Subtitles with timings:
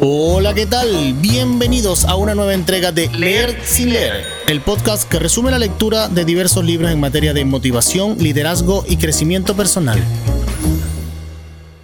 [0.00, 1.14] Hola, ¿qué tal?
[1.14, 6.06] Bienvenidos a una nueva entrega de Leer sin leer, el podcast que resume la lectura
[6.06, 10.00] de diversos libros en materia de motivación, liderazgo y crecimiento personal.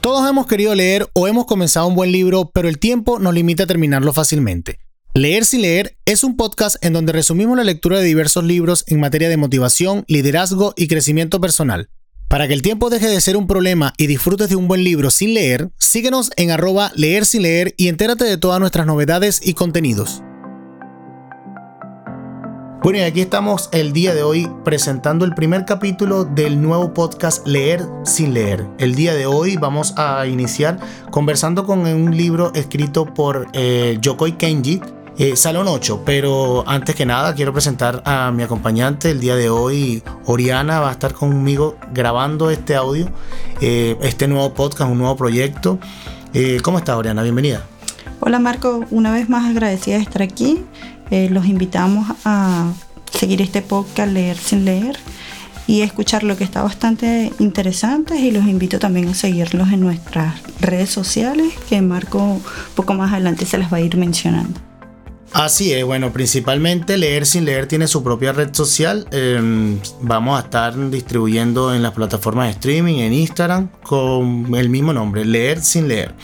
[0.01, 3.65] Todos hemos querido leer o hemos comenzado un buen libro, pero el tiempo nos limita
[3.65, 4.79] a terminarlo fácilmente.
[5.15, 9.01] Leer sin leer es un podcast en donde resumimos la lectura de diversos libros en
[9.01, 11.89] materia de motivación, liderazgo y crecimiento personal.
[12.35, 15.09] Para que el tiempo deje de ser un problema y disfrutes de un buen libro
[15.13, 19.55] sin leer, síguenos en arroba leer sin leer y entérate de todas nuestras novedades y
[19.55, 20.21] contenidos.
[22.83, 27.47] Bueno, y aquí estamos el día de hoy presentando el primer capítulo del nuevo podcast
[27.47, 28.67] Leer sin leer.
[28.81, 30.81] El día de hoy vamos a iniciar
[31.13, 34.81] conversando con un libro escrito por eh, Yokoi Kenji,
[35.17, 39.49] eh, Salón 8, pero antes que nada quiero presentar a mi acompañante el día de
[39.49, 40.03] hoy.
[40.27, 43.09] Oriana va a estar conmigo grabando este audio,
[43.61, 45.79] eh, este nuevo podcast, un nuevo proyecto.
[46.33, 47.23] Eh, ¿Cómo estás, Oriana?
[47.23, 47.65] Bienvenida.
[48.19, 48.85] Hola, Marco.
[48.91, 50.65] Una vez más agradecida de estar aquí.
[51.11, 52.73] los invitamos a
[53.13, 54.97] seguir este podcast Leer sin leer
[55.69, 60.35] y escuchar lo que está bastante interesante y los invito también a seguirlos en nuestras
[60.61, 62.41] redes sociales que Marco
[62.75, 64.74] poco más adelante se las va a ir mencionando.
[65.35, 69.09] Así es, bueno, principalmente Leer sin leer tiene su propia red social.
[69.11, 74.93] Em, vamos a estar distribuyendo en las plataformas de streaming, en Instagram, con el mismo
[74.93, 76.15] nombre, Leer sin leer.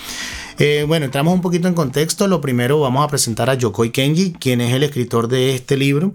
[0.60, 2.28] Eh, bueno, entramos un poquito en contexto.
[2.28, 6.14] Lo primero vamos a presentar a Yokoi Kenji, quien es el escritor de este libro.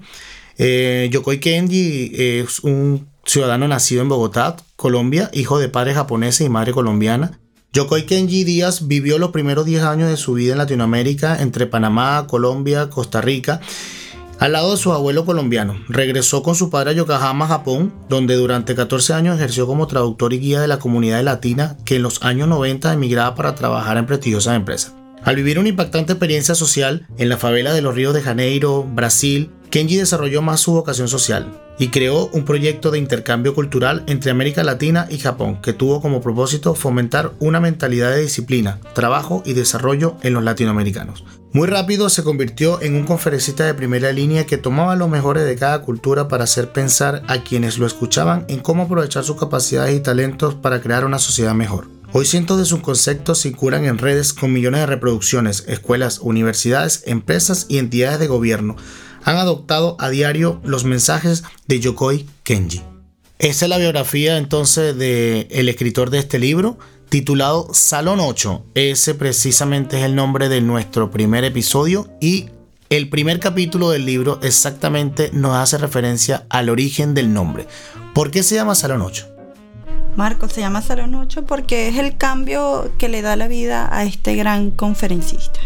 [0.58, 6.48] Eh, Yokoi Kenji es un ciudadano nacido en Bogotá, Colombia, hijo de padre japonés y
[6.48, 7.40] madre colombiana.
[7.76, 12.26] Yokoi Kenji Díaz vivió los primeros 10 años de su vida en Latinoamérica, entre Panamá,
[12.26, 13.60] Colombia, Costa Rica,
[14.40, 15.76] al lado de su abuelo colombiano.
[15.90, 20.40] Regresó con su padre a Yokohama, Japón, donde durante 14 años ejerció como traductor y
[20.40, 24.56] guía de la comunidad latina que en los años 90 emigraba para trabajar en prestigiosas
[24.56, 24.94] empresas.
[25.26, 29.52] Al vivir una impactante experiencia social en la favela de los ríos de Janeiro, Brasil,
[29.70, 34.64] Kenji desarrolló más su vocación social y creó un proyecto de intercambio cultural entre América
[34.64, 40.18] Latina y Japón que tuvo como propósito fomentar una mentalidad de disciplina, trabajo y desarrollo
[40.22, 41.24] en los latinoamericanos.
[41.52, 45.56] Muy rápido se convirtió en un conferencista de primera línea que tomaba lo mejores de
[45.56, 50.02] cada cultura para hacer pensar a quienes lo escuchaban en cómo aprovechar sus capacidades y
[50.02, 51.88] talentos para crear una sociedad mejor.
[52.12, 57.66] Hoy cientos de sus conceptos circulan en redes con millones de reproducciones, escuelas, universidades, empresas
[57.68, 58.76] y entidades de gobierno
[59.26, 62.82] han adoptado a diario los mensajes de Yokoi Kenji.
[63.40, 66.78] Esa es la biografía entonces del el escritor de este libro,
[67.10, 68.64] titulado Salón 8.
[68.76, 72.50] Ese precisamente es el nombre de nuestro primer episodio y
[72.90, 77.68] el primer capítulo del libro exactamente nos hace referencia al origen del nombre.
[78.14, 79.28] ¿Por qué se llama Salón 8?
[80.16, 84.06] Marco se llama Salón 8 porque es el cambio que le da la vida a
[84.06, 85.60] este gran conferencista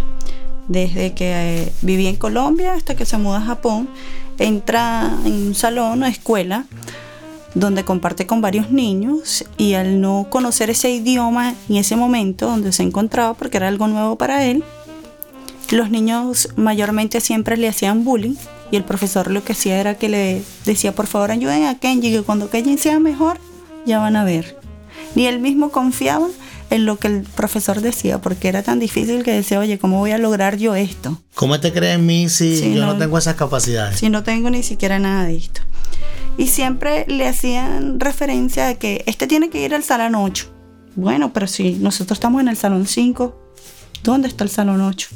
[0.70, 3.90] desde que eh, en Colombia hasta que se muda a Japón,
[4.38, 6.66] entra en un salón o escuela
[7.56, 12.72] donde comparte con varios niños y al no conocer ese idioma en ese momento donde
[12.72, 14.64] se encontraba, porque era algo nuevo para él,
[15.72, 18.36] los niños mayormente siempre le hacían bullying
[18.72, 22.12] y el profesor lo que hacía era que le decía por favor ayuden a Kenji
[22.12, 23.40] que cuando Kenji sea mejor
[23.86, 24.58] ya van a ver.
[25.16, 26.28] Ni él mismo confiaba
[26.70, 30.12] en lo que el profesor decía, porque era tan difícil que decía, oye, ¿cómo voy
[30.12, 31.22] a lograr yo esto?
[31.34, 34.00] ¿Cómo te crees en mí si yo no, tengo esas capacidades?
[34.00, 35.62] Si no tengo ni siquiera nada de esto.
[36.38, 40.48] Y siempre le hacían referencia de que este tiene que ir al salón 8.
[40.96, 43.54] Bueno, pero si nosotros estamos en el salón 5,
[44.04, 45.10] ¿dónde está el salón 8?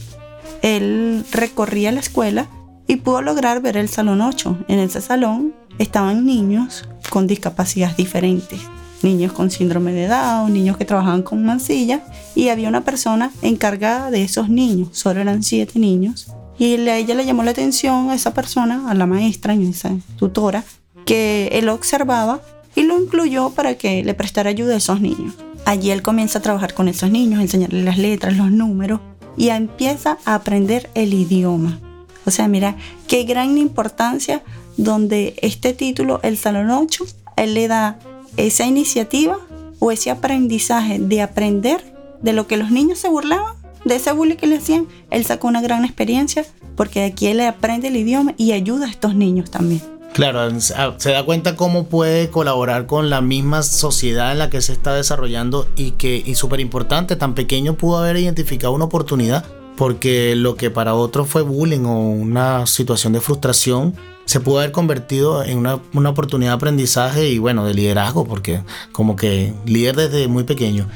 [0.61, 2.47] Él recorría la escuela
[2.87, 4.65] y pudo lograr ver el salón 8.
[4.67, 8.59] En ese salón estaban niños con discapacidades diferentes
[9.03, 12.03] niños con síndrome de Down, niños que trabajaban con mancilla
[12.35, 16.27] y había una persona encargada de esos niños, solo eran siete niños,
[16.57, 19.91] y a ella le llamó la atención a esa persona, a la maestra, a esa
[20.17, 20.63] tutora,
[21.05, 22.41] que él observaba
[22.75, 25.33] y lo incluyó para que le prestara ayuda a esos niños.
[25.65, 28.99] Allí él comienza a trabajar con esos niños, enseñarles las letras, los números
[29.37, 31.79] y empieza a aprender el idioma.
[32.25, 32.75] O sea, mira,
[33.07, 34.43] qué gran importancia
[34.77, 37.05] donde este título, el Salón 8,
[37.37, 37.99] él le da
[38.37, 39.37] esa iniciativa
[39.79, 44.37] o ese aprendizaje de aprender de lo que los niños se burlaban, de ese bullying
[44.37, 46.45] que le hacían, él sacó una gran experiencia
[46.75, 49.81] porque aquí él aprende el idioma y ayuda a estos niños también.
[50.13, 54.61] Claro, ah, se da cuenta cómo puede colaborar con la misma sociedad en la que
[54.61, 59.43] se está desarrollando y que, y súper importante, tan pequeño pudo haber identificado una oportunidad,
[59.75, 64.71] porque lo que para otros fue bullying o una situación de frustración, se pudo haber
[64.71, 68.61] convertido en una, una, oportunidad de aprendizaje y bueno, de liderazgo, porque
[68.91, 70.87] como que líder desde muy pequeño.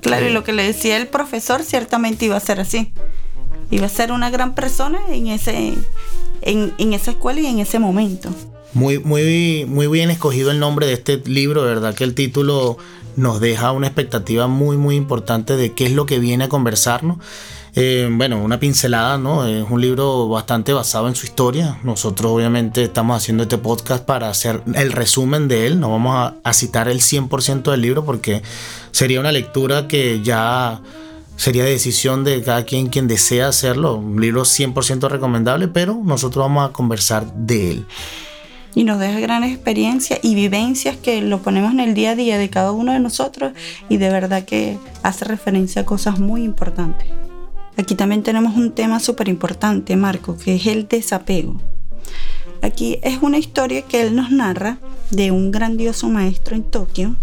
[0.00, 2.92] Claro, y eh, lo que le decía el profesor ciertamente iba a ser así.
[3.70, 5.74] iba a ser una gran persona en, ese,
[6.42, 8.30] en, en esa escuela y en ese momento.
[8.72, 12.76] Muy, muy, muy bien escogido el nombre de este libro, de verdad que el título
[13.16, 17.18] nos deja una expectativa muy, muy importante de qué es lo que viene a conversarnos.
[17.78, 19.46] Eh, bueno, una pincelada, ¿no?
[19.46, 21.78] Es un libro bastante basado en su historia.
[21.82, 25.78] Nosotros obviamente estamos haciendo este podcast para hacer el resumen de él.
[25.78, 28.40] No vamos a, a citar el 100% del libro porque
[28.92, 30.80] sería una lectura que ya
[31.36, 33.96] sería decisión de cada quien quien desea hacerlo.
[33.96, 37.86] Un libro 100% recomendable, pero nosotros vamos a conversar de él
[38.74, 42.36] y nos deja gran experiencia y vivencias que lo ponemos en el día a día
[42.36, 43.52] de cada uno de nosotros
[43.88, 47.08] y de verdad que hace referencia a cosas muy importantes.
[47.76, 51.60] Aquí también tenemos un tema súper importante, Marco, que es el desapego.
[52.62, 54.78] Aquí es una historia que él nos narra
[55.10, 57.16] de un grandioso maestro en Tokio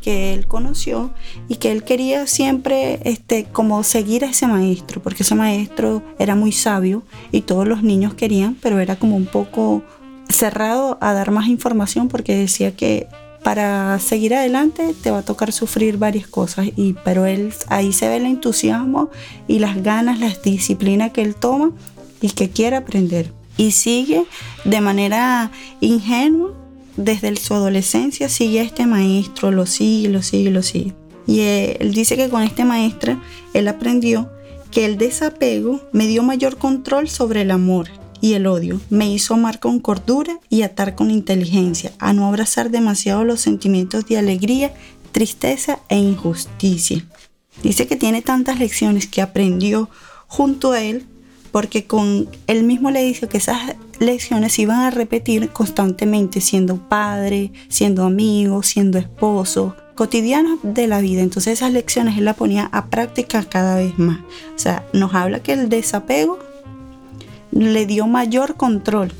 [0.00, 1.10] que él conoció
[1.48, 6.34] y que él quería siempre este, como seguir a ese maestro, porque ese maestro era
[6.34, 9.82] muy sabio y todos los niños querían, pero era como un poco
[10.28, 13.08] cerrado a dar más información porque decía que
[13.42, 18.08] para seguir adelante te va a tocar sufrir varias cosas y pero él ahí se
[18.08, 19.10] ve el entusiasmo
[19.48, 21.72] y las ganas, la disciplina que él toma
[22.20, 24.24] y que quiere aprender y sigue
[24.64, 25.50] de manera
[25.80, 26.52] ingenua
[26.96, 30.94] desde su adolescencia sigue a este maestro, lo sigue, lo sigue, lo sigue.
[31.26, 33.20] Y eh, él dice que con este maestro
[33.54, 34.30] él aprendió
[34.70, 37.88] que el desapego me dio mayor control sobre el amor
[38.20, 38.80] y el odio.
[38.90, 44.06] Me hizo amar con cordura y atar con inteligencia, a no abrazar demasiado los sentimientos
[44.06, 44.72] de alegría,
[45.12, 47.04] tristeza e injusticia.
[47.62, 49.88] Dice que tiene tantas lecciones que aprendió
[50.26, 51.06] junto a él
[51.52, 56.76] porque con él mismo le dice que esas lecciones se iban a repetir constantemente siendo
[56.88, 61.22] padre, siendo amigo, siendo esposo, cotidianos de la vida.
[61.22, 64.20] Entonces esas lecciones él las ponía a práctica cada vez más.
[64.54, 66.38] O sea, nos habla que el desapego
[67.52, 69.12] le dio mayor control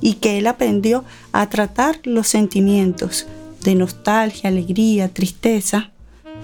[0.00, 3.26] y que él aprendió a tratar los sentimientos
[3.62, 5.90] de nostalgia, alegría, tristeza.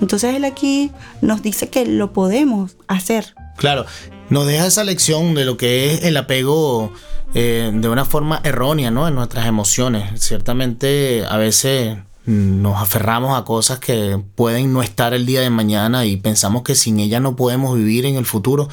[0.00, 0.91] Entonces él aquí
[1.21, 3.35] nos dice que lo podemos hacer.
[3.56, 3.85] Claro,
[4.31, 6.93] nos deja esa lección de lo que es el apego
[7.35, 9.06] eh, de una forma errónea ¿no?
[9.06, 10.21] en nuestras emociones.
[10.21, 16.06] Ciertamente a veces nos aferramos a cosas que pueden no estar el día de mañana
[16.06, 18.69] y pensamos que sin ellas no podemos vivir en el futuro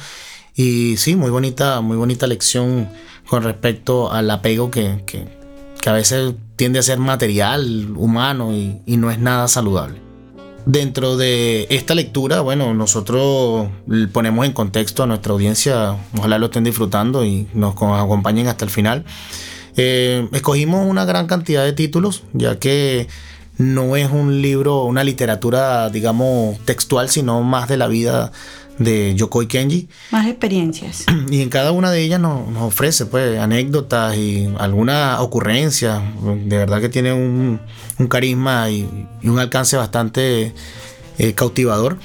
[0.58, 2.88] y sí, muy bonita, muy bonita lección
[3.28, 5.28] con respecto al apego que,
[5.86, 10.00] a veces tiende a ser material, humano y, no es nada saludable.
[10.66, 13.68] Dentro de esta lectura, bueno, nosotros
[14.12, 18.72] ponemos en contexto a nuestra audiencia, ojalá lo estén disfrutando y nos acompañen hasta el
[18.72, 19.04] final.
[19.76, 23.06] Eh, escogimos una gran cantidad de títulos, ya que
[23.58, 28.32] no es un libro, una literatura, digamos, textual, sino más de la vida
[28.78, 29.88] de Yokoi Kenji.
[30.10, 31.04] Más experiencias.
[31.30, 36.02] Y en cada una de ellas nos, ofrece pues anécdotas y alguna ocurrencia.
[36.44, 37.60] De verdad que tiene un,
[38.08, 40.54] carisma y, un alcance bastante
[41.18, 41.98] eh, cautivador.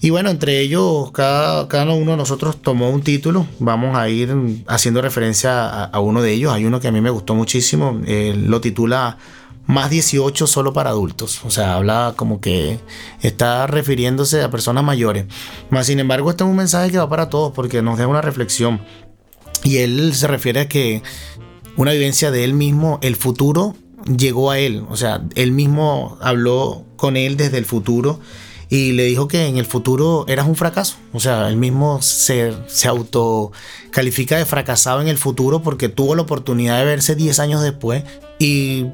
[0.00, 3.46] Y bueno, entre ellos, cada, cada, uno de nosotros tomó un título.
[3.58, 4.34] Vamos a ir
[4.66, 6.52] haciendo referencia a, uno de ellos.
[6.52, 7.98] Hay uno que a mí me gustó muchísimo.
[8.06, 9.16] lo titula
[9.66, 11.40] más 18 solo para adultos.
[11.44, 12.78] O sea, habla como que
[13.22, 15.26] está refiriéndose a personas mayores.
[15.70, 18.22] Más sin embargo, este es un mensaje que va para todos porque nos deja una
[18.22, 18.80] reflexión.
[19.62, 21.02] Y él se refiere a que
[21.76, 24.84] una vivencia de él mismo, el futuro llegó a él.
[24.90, 28.20] O sea, él mismo habló con él desde el futuro
[28.68, 30.96] y le dijo que en el futuro eras un fracaso.
[31.12, 36.22] O sea, él mismo se, se autocalifica de fracasado en el futuro porque tuvo la
[36.22, 38.04] oportunidad de verse 10 años después
[38.38, 38.86] y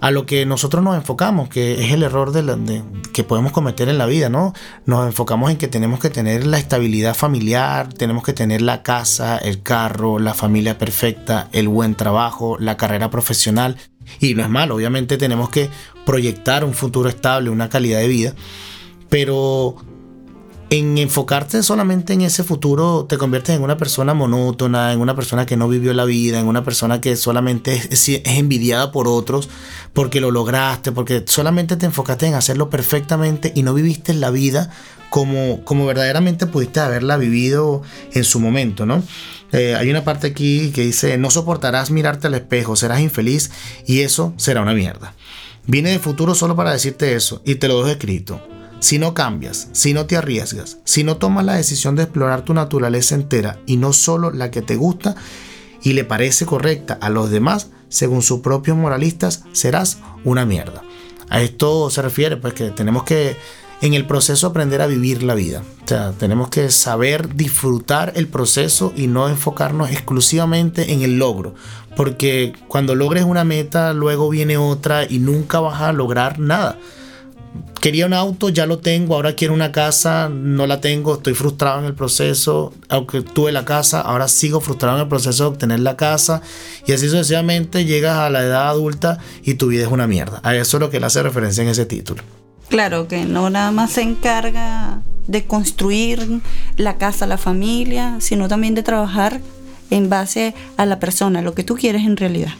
[0.00, 3.98] a lo que nosotros nos enfocamos, que es el error de, que podemos cometer en
[3.98, 4.52] la vida, ¿no?
[4.86, 9.38] Nos enfocamos en que tenemos que tener la estabilidad familiar, tenemos que tener la casa,
[9.38, 13.76] el carro, la familia perfecta, el buen trabajo, la carrera profesional.
[14.20, 15.68] Y no es malo, obviamente tenemos que
[16.06, 18.34] proyectar un futuro estable, una calidad de vida,
[19.10, 19.76] pero
[20.70, 25.46] en enfocarte solamente en ese futuro te conviertes en una persona monótona, en una persona
[25.46, 29.48] que no vivió la vida, en una persona que solamente es, envidiada por otros
[29.94, 34.70] porque lo lograste, porque solamente te enfocaste en hacerlo perfectamente y no viviste la vida
[35.08, 37.82] como, como verdaderamente pudiste haberla vivido
[38.12, 39.02] en su momento, ¿no?
[39.52, 43.50] Eh, hay una parte aquí que dice, no soportarás mirarte al espejo, serás infeliz
[43.86, 45.14] y eso será una mierda.
[45.66, 48.57] Vine de futuro solo para decirte eso y te lo dejo escrito.
[48.80, 52.54] Si no cambias, si no te arriesgas, si no tomas la decisión de explorar tu
[52.54, 55.16] naturaleza entera y no solo la que te gusta
[55.82, 60.82] y le parece correcta a los demás, según sus propios moralistas, serás una mierda.
[61.28, 63.36] A esto se refiere pues que tenemos que
[63.80, 65.62] en el proceso aprender a vivir la vida.
[65.84, 71.54] O sea, tenemos que saber disfrutar el proceso y no enfocarnos exclusivamente en el logro.
[71.96, 76.78] Porque cuando logres una meta, luego viene otra y nunca vas a lograr nada
[77.80, 81.80] quería un auto, ya lo tengo, ahora quiero una casa, no la tengo, estoy frustrado
[81.80, 85.80] en el proceso, aunque tuve la casa, ahora sigo frustrado en el proceso de obtener
[85.80, 86.42] la casa
[86.86, 90.40] y así sucesivamente llegas a la edad adulta y tu vida es una mierda.
[90.42, 92.22] A eso es lo que le hace referencia en ese título.
[92.68, 96.40] Claro, que no nada más se encarga de construir
[96.76, 99.40] la casa, la familia, sino también de trabajar
[99.90, 102.52] en base a la persona, lo que tú quieres en realidad.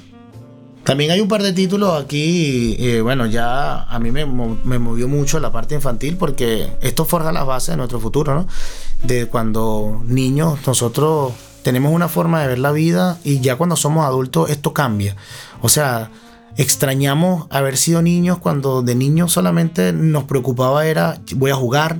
[0.88, 5.38] También hay un par de títulos aquí, eh, bueno, ya a mí me, movió mucho
[5.38, 8.46] la parte infantil porque esto forja las bases de nuestro futuro, ¿no?
[9.02, 14.06] De cuando niños nosotros tenemos una forma de ver la vida y ya cuando somos
[14.06, 15.14] adultos esto cambia.
[15.60, 16.10] O sea,
[16.56, 21.98] extrañamos haber sido niños cuando de niños solamente nos preocupaba era voy a jugar,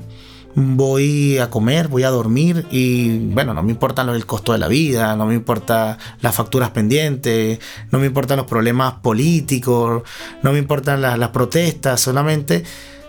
[0.59, 4.67] voy a comer, voy a dormir y bueno, no me importa el costo de la
[4.67, 7.61] vida, no me importa las facturas pendientes,
[7.93, 10.03] no me importan los problemas políticos,
[10.43, 12.65] no me importan las, protestas, solamente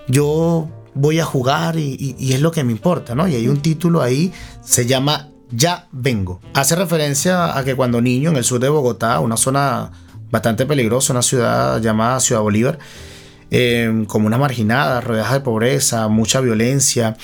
[0.08, 3.28] yo voy a jugar y, y, es lo que me importa, ¿no?
[3.28, 6.42] Y hay un título ahí, se llama Ya vengo.
[6.54, 9.92] Hace referencia a que cuando niño en el sur de Bogotá, una zona
[10.30, 12.78] bastante peligrosa, una ciudad llamada Ciudad Bolívar,
[13.52, 17.18] Em, como una marginada, rodeada de pobreza, mucha violencia.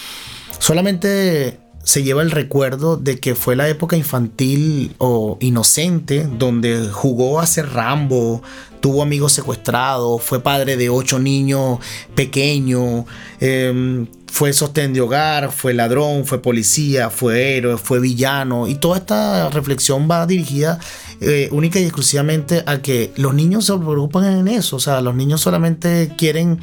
[0.57, 7.39] Solamente se lleva el recuerdo de que fue la época infantil o inocente donde jugó
[7.39, 8.41] a ser Rambo,
[8.79, 11.77] tuvo amigos secuestrados, fue padre de ocho niños
[12.15, 13.05] pequeños,
[13.39, 18.67] em, fue sostén de hogar, fue ladrón, fue policía, fue héroe, fue villano.
[18.67, 20.77] Y toda esta reflexión va dirigida
[21.21, 24.75] eh, única y exclusivamente a que los niños se preocupan en eso.
[24.75, 26.59] O sea, los niños solamente quieren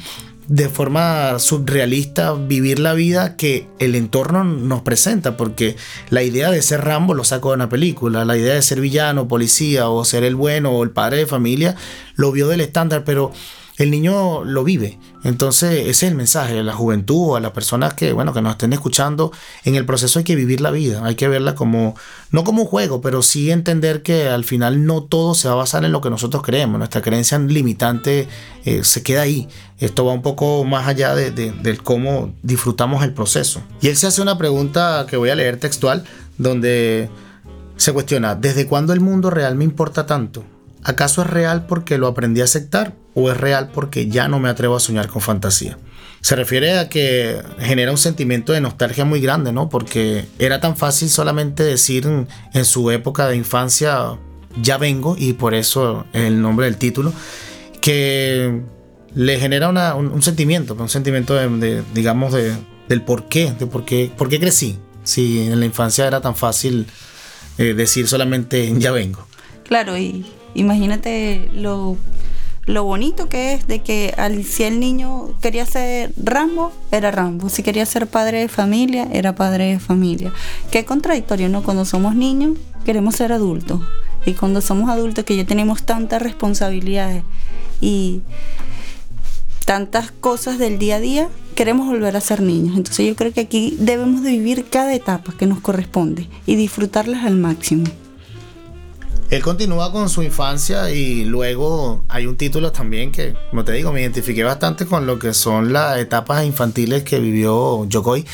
[0.47, 5.75] de forma surrealista vivir la vida que el entorno nos presenta, porque
[6.11, 9.27] la idea de ser Rambo lo sacó de una película, la idea de ser villano,
[9.27, 11.75] policía o ser el bueno o el padre de familia
[12.13, 13.31] lo vio del estándar, pero
[13.77, 14.99] el niño lo vive.
[15.23, 18.51] Entonces, ese es el mensaje a la juventud, a las personas que, bueno, que nos
[18.51, 19.31] estén escuchando.
[19.63, 21.95] En el proceso hay que vivir la vida, hay que verla como,
[22.31, 25.57] no como un juego, pero sí entender que al final no todo se va a
[25.57, 26.77] basar en lo que nosotros creemos.
[26.77, 28.27] Nuestra creencia limitante
[28.65, 29.47] eh, se queda ahí.
[29.79, 33.61] Esto va un poco más allá de, del cómo disfrutamos el proceso.
[33.81, 36.03] Y él se hace una pregunta que voy a leer textual,
[36.37, 37.09] donde
[37.75, 40.43] se cuestiona, ¿desde cuándo el mundo real me importa tanto?
[40.83, 44.49] ¿Acaso es real porque lo aprendí a aceptar o es real porque ya no me
[44.49, 45.77] atrevo a soñar con fantasía?
[46.21, 49.69] Se refiere a que genera un sentimiento de nostalgia muy grande, ¿no?
[49.69, 54.17] Porque era tan fácil solamente decir en, su época de infancia,
[54.61, 57.11] ya vengo, y por eso el nombre del título,
[57.81, 58.61] que
[59.15, 62.53] le genera un, sentimiento, un sentimiento de, digamos, de,
[62.87, 66.37] del por qué, de por qué, por qué crecí, si en la infancia era tan
[66.37, 66.87] fácil
[67.57, 69.27] eh, decir solamente ya vengo.
[69.65, 70.25] Claro, y
[70.55, 71.97] Imagínate lo,
[72.67, 77.49] bonito que es de que al, si el niño quería ser Rambo, era Rambo.
[77.49, 80.31] Si quería ser padre de familia, era padre de familia.
[80.71, 81.63] Qué contradictorio, ¿no?
[81.63, 83.81] Cuando somos niños, queremos ser adultos.
[84.25, 87.23] Y cuando somos adultos, que ya tenemos tantas responsabilidades
[87.81, 88.21] y
[89.65, 92.77] tantas cosas del día a día, queremos volver a ser niños.
[92.77, 97.25] Entonces yo creo que aquí debemos de vivir cada etapa que nos corresponde y disfrutarlas
[97.25, 97.85] al máximo.
[99.33, 103.91] Él continúa con su infancia y luego hay un título también que, como te digo,
[103.91, 108.25] me identifiqué bastante con lo que son las etapas infantiles que vivió Yokoi.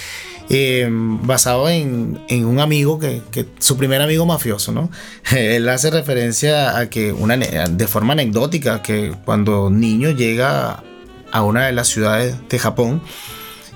[0.50, 3.22] Eh, basado en, un amigo que,
[3.60, 4.90] su primer amigo mafioso, ¿no?
[5.32, 10.84] Él hace referencia a que una de forma anecdótica que cuando niño llega
[11.32, 13.02] a una de las ciudades de Japón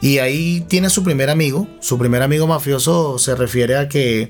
[0.02, 4.30] y ahí tiene su primer amigo, su primer amigo mafioso se refiere a que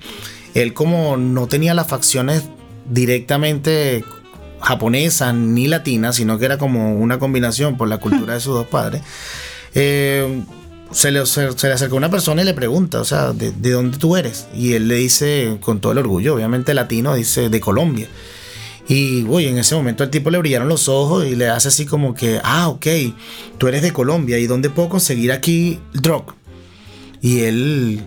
[0.53, 2.43] él como no tenía las facciones
[2.89, 4.03] directamente
[4.61, 8.67] japonesa ni latina, sino que era como una combinación por la cultura de sus dos
[8.67, 9.01] padres.
[9.75, 10.43] Eh,
[10.91, 14.15] se, le, se, le acercó una persona y le pregunta, o sea, ¿de, dónde tú
[14.15, 14.47] eres?
[14.53, 18.07] Y él le dice, con todo el orgullo, obviamente latino, dice, de Colombia.
[18.87, 21.85] Y, uy, en ese momento el tipo le brillaron los ojos y le hace así
[21.85, 22.87] como que, ah, ok,
[23.57, 26.35] tú eres de Colombia, ¿y dónde puedo conseguir aquí drog?
[27.21, 28.01] Y él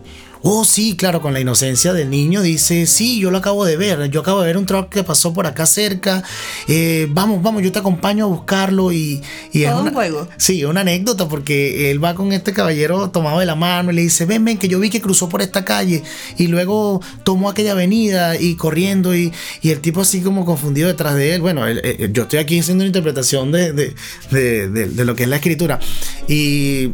[0.48, 4.08] Oh, sí, claro, con la inocencia del niño dice, sí, yo lo acabo de ver,
[4.10, 6.22] yo acabo de ver un truck que pasó por acá cerca,
[6.68, 9.20] eh, vamos, vamos, yo te acompaño a buscarlo y...
[9.52, 10.28] y es un juego.
[10.36, 14.02] Sí, una anécdota porque él va con este caballero tomado de la mano y le
[14.02, 16.04] dice, ven, ven, que yo vi que cruzó por esta calle
[16.38, 19.32] y luego tomó aquella avenida y corriendo y,
[19.64, 21.40] el tipo así como confundido detrás de él.
[21.40, 23.94] Bueno, yo estoy aquí haciendo una interpretación de, de,
[24.30, 25.80] de, de lo que es la escritura
[26.28, 26.92] y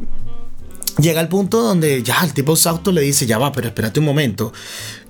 [0.99, 4.07] llega al punto donde ya el tipo exhausto le dice, ya va, pero espérate un
[4.07, 4.53] momento.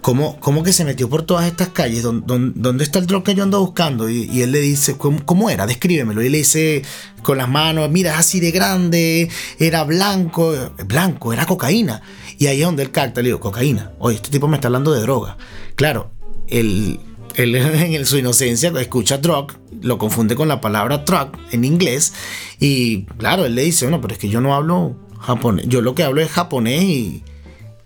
[0.00, 2.02] ¿Cómo, cómo que se metió por todas estas calles?
[2.02, 4.08] ¿Dónde, está el drog que yo ando buscando?
[4.10, 5.66] Y, él le dice, ¿cómo, era?
[5.66, 6.22] Descríbemelo.
[6.22, 6.82] Y le dice
[7.22, 10.54] con las manos, mira, es así de grande, era blanco,
[10.86, 12.02] blanco, era cocaína.
[12.38, 13.92] Y ahí es donde él capta, le digo, cocaína.
[14.00, 15.36] Oye, este tipo me está hablando de droga.
[15.76, 16.10] Claro,
[16.48, 16.98] él,
[17.36, 22.12] él en su inocencia escucha drug, lo confunde con la palabra truck en inglés.
[22.58, 25.66] Y claro, él le dice, bueno, pero es que yo no hablo japonés.
[25.68, 27.22] Yo lo que hablo es japonés y,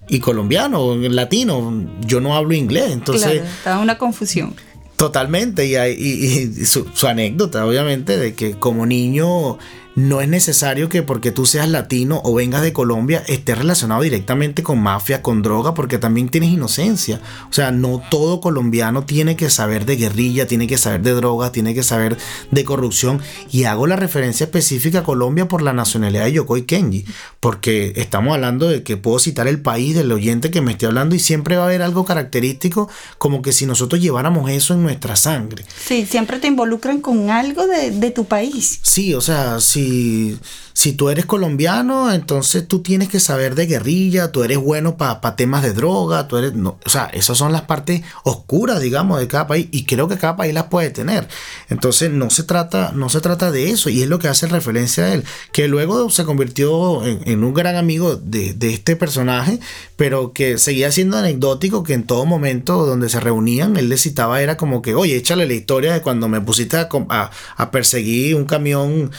[0.09, 1.85] y colombiano, latino.
[2.01, 2.91] Yo no hablo inglés.
[2.91, 3.33] Entonces.
[3.33, 4.55] Claro, está una confusión.
[4.97, 5.67] Totalmente.
[5.67, 9.59] Y, y, su, su, anécdota, obviamente, de que como niño
[9.97, 14.63] no es necesario que porque tú seas latino o vengas de Colombia estés relacionado directamente
[14.63, 17.23] con mafia, con droga, porque también tienes inocencia.
[17.49, 21.51] O sea, no todo colombiano tiene que saber de guerrilla, tiene que saber de drogas,
[21.51, 22.19] tiene que saber
[22.51, 23.23] de corrupción.
[23.51, 27.07] Y hago la referencia específica a Colombia por la nacionalidad de Yokoi Kenji,
[27.41, 31.15] porque estamos hablando de que puedo citar el país del oyente que me esté hablando
[31.15, 35.17] y siempre va a haber algo característico como que si nosotros lleváramos eso en nuestra
[35.17, 35.65] sangre.
[35.83, 38.79] Sí, siempre te involucran con algo de, de tu país.
[38.83, 40.39] Sí, o sea, si y
[40.77, 45.35] si, tú eres colombiano, entonces tú tienes que saber de guerrilla, tú eres bueno para
[45.35, 49.47] temas de droga, tú eres, o sea, esas son las partes oscuras, digamos, de cada
[49.47, 51.29] país y creo que cada país las puede tener.
[51.71, 55.05] Entonces no se trata, no se trata de eso y es lo que hace referencia
[55.05, 59.59] a él, que luego se convirtió en, un gran amigo de, de, este personaje,
[59.97, 64.43] pero que seguía siendo anecdótico, que en todo momento donde se reunían, él le citaba,
[64.43, 68.45] era como que, oye, échale la historia de cuando me pusiste a, a perseguir un
[68.45, 69.11] camión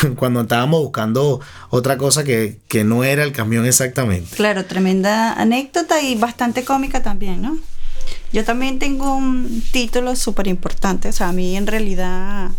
[0.16, 1.01] cuando estábamos buscando
[1.70, 4.36] otra cosa que, no era el camión exactamente.
[4.36, 7.58] Claro, tremenda anécdota y bastante cómica también, ¿no?
[8.32, 12.50] Yo también tengo un título súper importante, o sea, a mí en realidad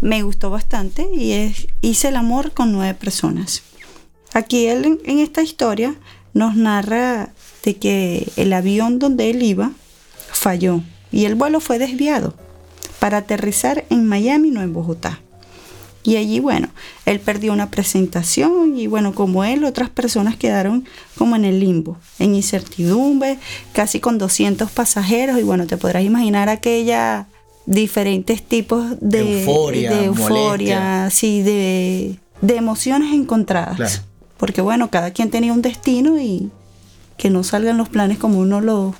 [0.00, 3.62] me gustó bastante y es Hice el amor con nueve personas.
[4.32, 5.94] Aquí él en esta historia
[6.34, 7.30] nos narra
[7.64, 9.72] de que el avión donde él iba
[10.32, 10.80] falló
[11.12, 12.34] y el vuelo fue desviado
[12.98, 15.20] para aterrizar en Miami, no en Bogotá.
[16.04, 16.68] Y allí, bueno,
[17.06, 20.84] él perdió una presentación y bueno, como él, otras personas quedaron
[21.16, 23.38] como en el limbo, en incertidumbre,
[23.72, 27.26] casi con 200 pasajeros y bueno, te podrás imaginar aquella
[27.66, 34.02] diferentes tipos de euforia, de, euforia sí, de, de, emociones encontradas.
[34.38, 36.50] Porque bueno, cada quien tenía un destino y
[37.16, 38.96] que no salgan los planes como uno los,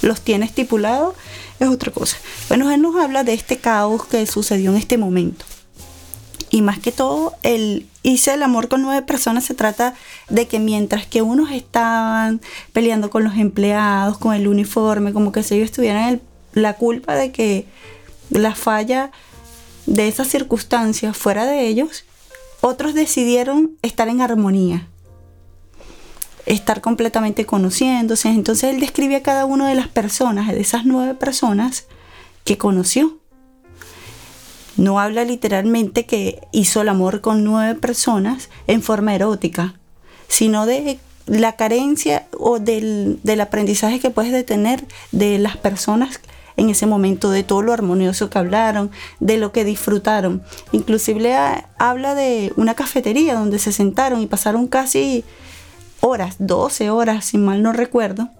[0.00, 1.14] los tiene estipulados
[1.58, 2.16] es otra cosa.
[2.48, 5.44] Bueno, él nos habla de este caos que sucedió en este momento
[6.50, 9.94] y más que todo, el hice el amor con nueve personas se trata
[10.28, 12.40] de que mientras que unos estaban
[12.72, 16.20] peleando con los empleados, con el uniforme, como que si ellos tuvieran
[16.52, 17.66] la culpa de que
[18.30, 19.12] la falla
[19.86, 22.04] de esas circunstancias fuera de ellos,
[22.60, 24.88] otros decidieron estar en armonía,
[26.46, 28.28] estar completamente conociéndose.
[28.28, 31.84] Entonces él describe a cada una de las personas, de esas nueve personas
[32.44, 33.19] que conoció
[34.80, 39.74] no habla literalmente que hizo el amor con nueve personas en forma erótica,
[40.26, 46.20] sino de la carencia o del, aprendizaje que puedes tener de las personas
[46.56, 48.90] en ese momento, de todo lo armonioso que hablaron,
[49.20, 50.42] de lo que disfrutaron.
[50.72, 51.36] Inclusive
[51.78, 55.24] habla de una cafetería donde se sentaron y pasaron casi
[56.00, 58.30] horas, 12 horas, si mal no recuerdo,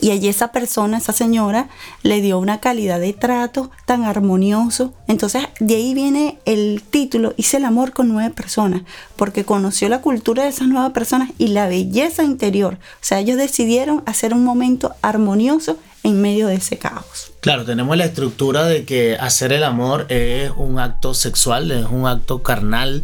[0.00, 1.68] y allí esa persona, esa señora,
[2.02, 4.92] le dio una calidad de trato tan armonioso.
[5.08, 8.82] Entonces de ahí viene el título, hice el amor con nueve personas,
[9.16, 12.74] porque conoció la cultura de esas nueve personas y la belleza interior.
[12.74, 17.32] O sea, ellos decidieron hacer un momento armonioso en medio de ese caos.
[17.40, 22.06] Claro, tenemos la estructura de que hacer el amor es un acto sexual, es un
[22.06, 23.02] acto carnal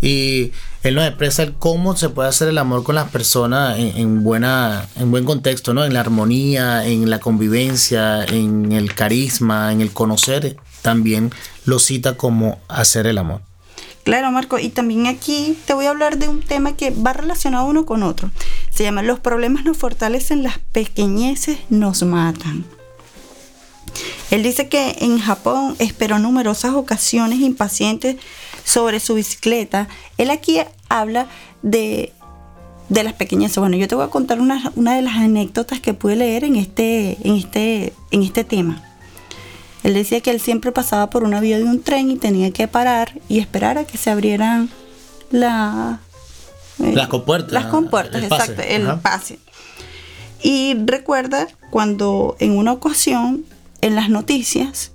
[0.00, 4.22] y él nos expresa el cómo se puede hacer el amor con las personas en,
[4.22, 5.84] buena, en buen contexto, ¿no?
[5.84, 11.32] En la armonía, en la convivencia, en el carisma, en el conocer, también
[11.64, 13.40] lo cita como hacer el amor.
[14.04, 17.66] Claro, Marco, y también aquí te voy a hablar de un tema que va relacionado
[17.66, 18.30] uno con otro.
[18.76, 22.66] Se llama Los problemas nos fortalecen, las pequeñeces nos matan.
[24.30, 28.16] Él dice que en Japón esperó numerosas ocasiones impacientes
[28.64, 29.88] sobre su bicicleta.
[30.18, 30.58] Él aquí
[30.90, 31.26] habla
[31.62, 32.12] de,
[32.90, 33.56] de las pequeñas.
[33.56, 37.16] Bueno, yo te voy a contar una, de las anécdotas que pude leer en este,
[37.26, 38.82] en, este, en este tema.
[39.84, 42.68] Él decía que él siempre pasaba por una vía de un tren y tenía que
[42.68, 44.68] parar y esperar a que se abrieran
[45.30, 46.00] la,
[46.78, 47.52] las compuertas.
[47.52, 49.38] Las compuertas, exacto, el pase.
[50.42, 53.44] Y recuerda cuando en una ocasión
[53.80, 54.92] en las noticias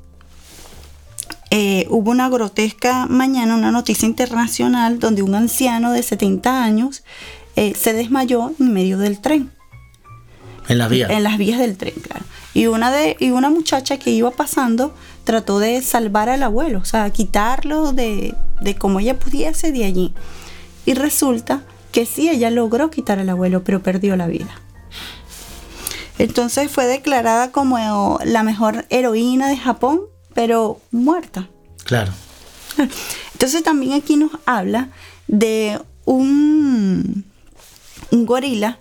[1.50, 7.04] eh, hubo una grotesca mañana, una noticia internacional donde un anciano de 70 años
[7.56, 9.52] eh, se desmayó en medio del tren.
[10.70, 11.10] En las vías.
[11.10, 12.24] En las vías del tren, claro.
[12.54, 16.86] Y una, de, y una muchacha que iba pasando trató de salvar al abuelo, o
[16.86, 20.14] sea, quitarlo de, de como ella pudiese de allí.
[20.86, 24.50] Y resulta que sí, ella logró quitar al abuelo, pero perdió la vida.
[26.18, 30.02] Entonces fue declarada como la mejor heroína de Japón,
[30.34, 31.50] pero muerta.
[31.84, 32.12] Claro.
[33.34, 34.90] Entonces también aquí nos habla
[35.28, 37.26] de un,
[38.12, 38.80] un gorila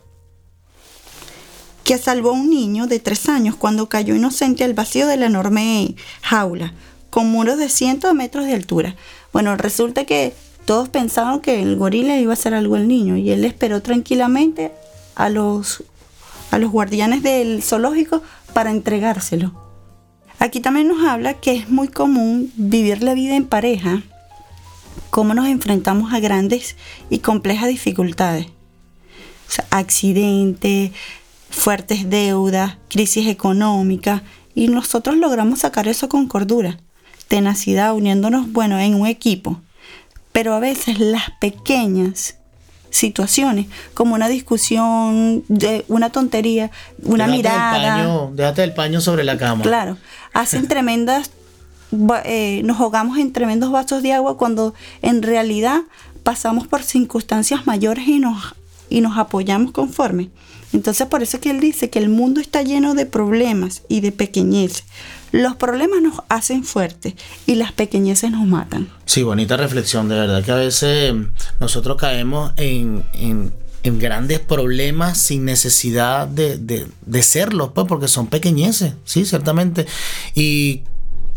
[1.85, 5.27] que salvó a un niño de tres años cuando cayó inocente al vacío de la
[5.27, 6.73] enorme jaula,
[7.09, 8.96] con muros de cientos de metros de altura.
[9.33, 10.35] Bueno, resulta que
[10.70, 14.70] todos pensaban que el gorila iba a hacer algo al niño y él esperó tranquilamente
[15.16, 15.83] a los,
[16.52, 18.22] a los guardianes del zoológico
[18.54, 19.52] para entregárselo.
[20.38, 24.04] Aquí también nos habla que es muy común vivir la vida en pareja,
[25.11, 26.76] cómo nos enfrentamos a grandes
[27.11, 28.46] y complejas dificultades.
[29.70, 30.92] accidentes,
[31.50, 34.22] fuertes deudas, crisis económica,
[34.54, 36.78] y nosotros logramos sacar eso con cordura,
[37.26, 39.61] tenacidad, uniéndonos, bueno, en un equipo.
[40.33, 42.37] Pero a veces las pequeñas
[42.90, 46.71] situaciones, como una discusión, de una tontería,
[47.03, 48.31] una mirada.
[48.33, 49.62] déjate el paño sobre la cama.
[49.62, 49.97] Claro,
[50.33, 51.31] hacen tremendas,
[52.25, 55.83] eh, nos ahogamos en tremendos vasos de agua cuando en realidad
[56.23, 58.55] pasamos por circunstancias mayores y nos,
[58.88, 60.31] y nos apoyamos conforme.
[60.73, 64.01] Entonces por eso es que él dice que el mundo está lleno de problemas y
[64.01, 64.85] de pequeñeces.
[65.33, 67.14] Los problemas nos hacen fuertes
[67.47, 68.88] y las pequeñeces nos matan.
[69.07, 71.14] Sí, bonita reflexión, de verdad que a veces
[71.61, 78.95] nosotros caemos en, grandes problemas sin necesidad de, de, de serlos, pues porque son pequeñeces,
[79.05, 79.87] sí, ciertamente.
[80.35, 80.83] Y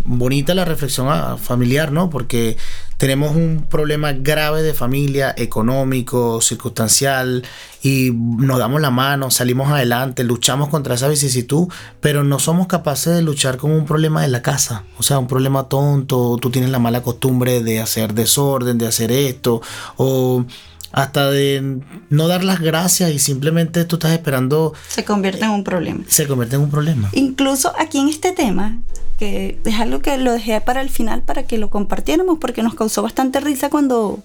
[0.06, 2.10] bonita la reflexión ah, familiar, ¿no?
[2.10, 2.58] Porque
[3.04, 7.44] tenemos un problema grave de familia, económico, circunstancial,
[7.82, 11.68] y nos damos la mano, salimos adelante, luchamos contra esa vicisitud,
[12.00, 14.86] pero no somos capaces de luchar con un problema de la casa.
[14.98, 19.12] O sea, un problema tonto, tú tienes la mala costumbre de hacer desorden, de hacer
[19.12, 19.62] esto,
[19.98, 20.46] o
[20.94, 24.74] hasta de no dar las gracias y simplemente tú estás esperando...
[24.88, 26.06] Se convierte en un problema.
[26.08, 27.10] Se convierte en un problema.
[27.12, 28.80] Incluso aquí en este tema,
[29.24, 32.76] que es algo que lo dejé para el final para que lo compartiéramos porque nos
[32.76, 34.22] causó bastante risa cuando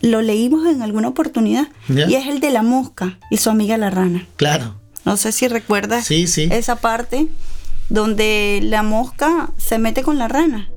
[0.00, 1.68] lo leímos en alguna oportunidad.
[1.88, 4.26] Y es el de la mosca y su amiga la rana.
[4.36, 4.76] Claro.
[5.04, 7.28] No sé si recuerdas esa parte
[7.90, 10.70] donde la mosca se mete con la rana.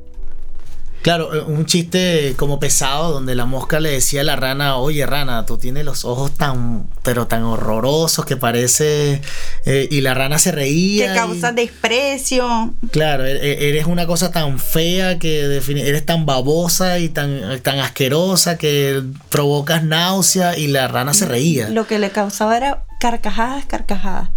[1.03, 5.05] Claro, eh, un chiste como pesado donde la mosca le decía a la rana, oye
[5.05, 9.21] rana, tú tienes los ojos tan, pero tan horrorosos que parece...
[9.65, 11.09] Eh, y la rana se reía.
[11.09, 12.73] Que causa desprecio.
[12.91, 17.79] Claro, e, e, eres una cosa tan fea que eres tan babosa y tan, tan
[17.79, 21.67] asquerosa que provocas náusea y la rana se reía.
[21.67, 24.29] Lo que le causaba era carcajadas, carcajadas.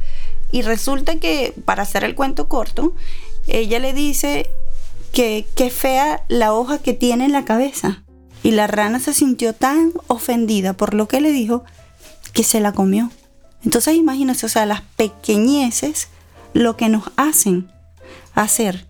[0.50, 2.92] Y resulta que, para hacer el cuento corto,
[3.46, 4.50] ella le dice,
[5.16, 8.02] que fea la hoja que tiene en la cabeza.
[8.42, 11.64] Y la rana se sintió tan ofendida por lo que le dijo
[12.34, 13.10] que se la comió.
[13.64, 16.08] Entonces imagínense, o sea, las pequeñeces
[16.52, 17.70] lo que nos hacen
[18.34, 18.84] hacer.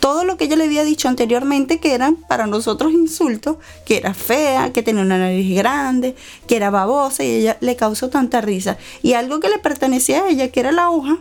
[0.00, 4.14] Todo lo que ella le había dicho anteriormente que eran para nosotros insultos, que era
[4.14, 6.16] fea, que tenía una nariz grande,
[6.48, 8.78] que era babosa y ella le causó tanta risa.
[9.00, 11.18] Y algo que le pertenecía a ella, que era la hoja,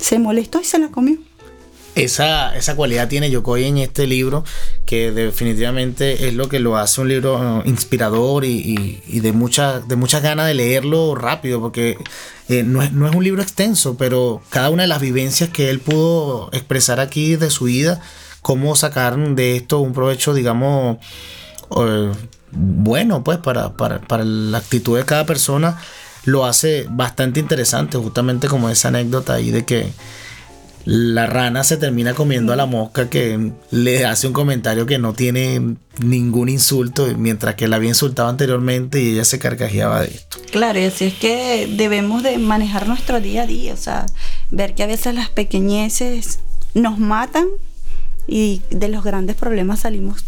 [0.00, 1.18] se molestó y se la comió.
[1.96, 4.44] Esa, esa cualidad tiene Yokoi en este libro,
[4.86, 9.96] que definitivamente es lo que lo hace un libro uh, inspirador y, de, mucha, de
[9.96, 11.98] muchas ganas de leerlo rápido, porque
[12.48, 16.48] eh, no, es, un libro extenso, pero cada una de las vivencias que él pudo
[16.52, 18.00] expresar aquí de su vida,
[18.40, 20.98] cómo sacar de esto un provecho, digamos,
[21.70, 22.12] uh,
[22.52, 25.76] bueno, pues para, para, para la actitud de cada persona,
[26.24, 29.92] lo hace bastante interesante, justamente como esa anécdota ahí de que
[30.84, 35.12] la rana se termina comiendo a la mosca que le hace un comentario que no
[35.12, 40.38] tiene ningún insulto, mientras que la había insultado anteriormente y ella se carcajeaba de esto.
[40.50, 44.06] Claro, y así es que debemos de manejar nuestro día a día, o sea,
[44.50, 46.40] ver que a veces las pequeñeces
[46.74, 47.46] nos matan
[48.26, 50.24] y de los grandes problemas salimos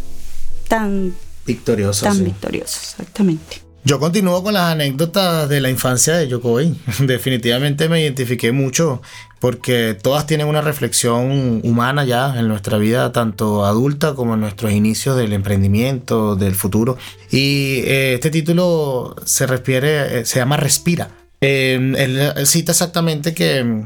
[0.69, 1.15] tan
[1.47, 2.03] victoriosos.
[2.03, 3.72] Tan victoriosos, exactamente.
[3.85, 6.77] Yo continúo con las anécdotas de la infancia de Yokoi.
[7.01, 9.03] Definitivamente me identifiqué mucho
[9.41, 14.71] porque todas tienen una reflexión humana ya en nuestra vida, tanto adulta como en nuestros
[14.71, 16.97] inicios del emprendimiento, del futuro.
[17.33, 21.09] Y eh, este título se refiere, eh, se llama Respira.
[21.41, 23.83] él cita exactamente que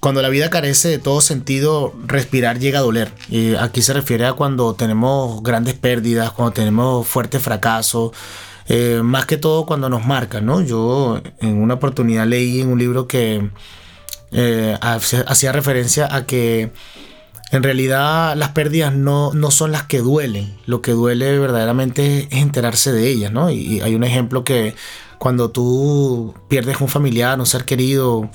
[0.00, 3.12] cuando la vida carece de todo sentido, respirar llega a doler.
[3.28, 8.12] Y aquí se refiere a cuando tenemos grandes pérdidas, cuando tenemos fuertes fracasos,
[8.68, 10.60] eh, más que todo cuando nos marcan, ¿no?
[10.60, 13.50] Yo en una oportunidad leí en un libro que
[14.32, 16.72] eh, hacía referencia a que
[17.52, 22.42] en realidad las pérdidas no, no, son las que duelen, lo que duele verdaderamente es
[22.42, 23.50] enterarse de ellas, ¿no?
[23.50, 24.74] Y, y hay un ejemplo que
[25.18, 28.30] cuando tú pierdes un familiar, un ser querido,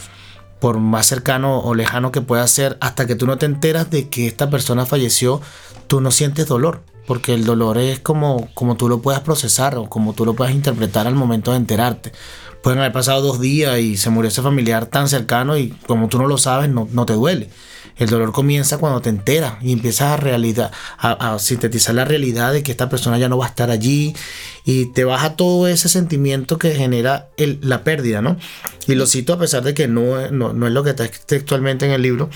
[0.60, 4.10] por más cercano o lejano que pueda ser, hasta que tú no te enteras de
[4.10, 5.42] que esta persona falleció,
[5.88, 9.90] tú no sientes dolor, porque el dolor es como, como tú lo puedas procesar o
[9.90, 12.12] como tú lo puedas interpretar al momento de enterarte.
[12.62, 16.20] Pueden haber pasado dos días y se murió ese familiar tan cercano y como tú
[16.20, 17.50] no lo sabes, no, no te duele.
[17.98, 22.62] El dolor comienza cuando te enteras y empiezas a, realidad, a, sintetizar la realidad de
[22.62, 24.16] que esta persona ya no va a estar allí
[24.64, 28.38] y te baja todo ese sentimiento que genera la pérdida, ¿no?
[28.86, 31.92] Y lo cito a pesar de que no, no, es lo que está textualmente en
[31.92, 32.30] el libro,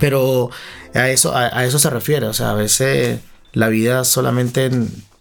[0.00, 0.50] pero
[0.92, 3.20] a eso, a, eso se refiere, o sea, a veces
[3.56, 4.70] la vida solamente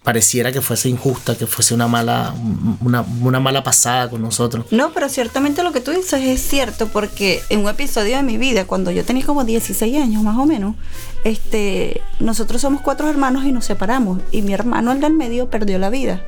[0.03, 2.35] pareciera que fuese injusta, que fuese una mala,
[2.81, 4.65] una, mala pasada con nosotros.
[4.71, 8.37] No, pero ciertamente lo que tú dices es cierto, porque en un episodio de mi
[8.37, 10.75] vida, cuando yo tenía como 16 años más o menos,
[11.23, 15.79] este, nosotros somos cuatro hermanos y nos separamos, y mi hermano, el del medio, perdió
[15.79, 16.21] la vida.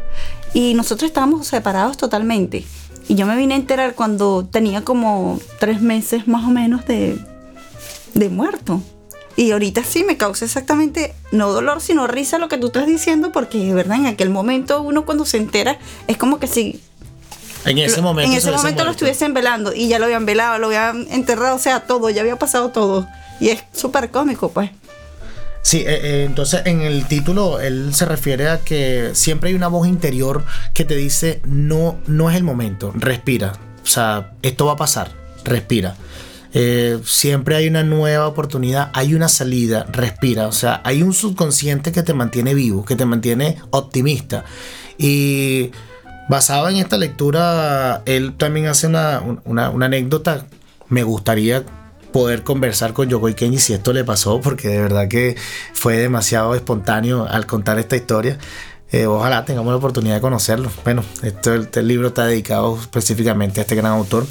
[0.53, 2.65] Y nosotros estábamos separados totalmente.
[3.09, 7.19] Y yo me vine a enterar cuando tenía como tres meses más o menos de,
[8.13, 8.81] de muerto.
[9.37, 13.31] Y ahorita sí me causa exactamente, no dolor, sino risa lo que tú estás diciendo,
[13.31, 16.81] porque de verdad en aquel momento uno cuando se entera es como que si...
[17.63, 20.67] En ese momento, en ese momento lo estuviesen velando y ya lo habían velado, lo
[20.67, 23.07] habían enterrado, o sea, todo, ya había pasado todo.
[23.39, 24.71] Y es súper cómico, pues.
[25.61, 29.67] Sí, eh, eh, entonces en el título él se refiere a que siempre hay una
[29.67, 33.53] voz interior que te dice, no, no es el momento, respira.
[33.83, 35.11] O sea, esto va a pasar,
[35.43, 35.95] respira.
[36.59, 41.91] Eh, siempre hay una nueva oportunidad, hay una salida, respira, o sea, hay un subconsciente
[41.91, 44.43] que te mantiene vivo, que te mantiene optimista.
[44.97, 45.69] Y
[46.29, 50.47] basado en esta lectura, él también hace una, anécdota,
[50.89, 51.63] me gustaría
[52.11, 55.35] poder conversar con Yoko Kenji si esto le pasó, porque de verdad que
[55.73, 58.39] fue demasiado espontáneo al contar esta historia.
[58.91, 60.71] Eh, ojalá tengamos la oportunidad de conocerlo.
[60.83, 64.25] Bueno, esto, este libro está dedicado específicamente a este gran autor.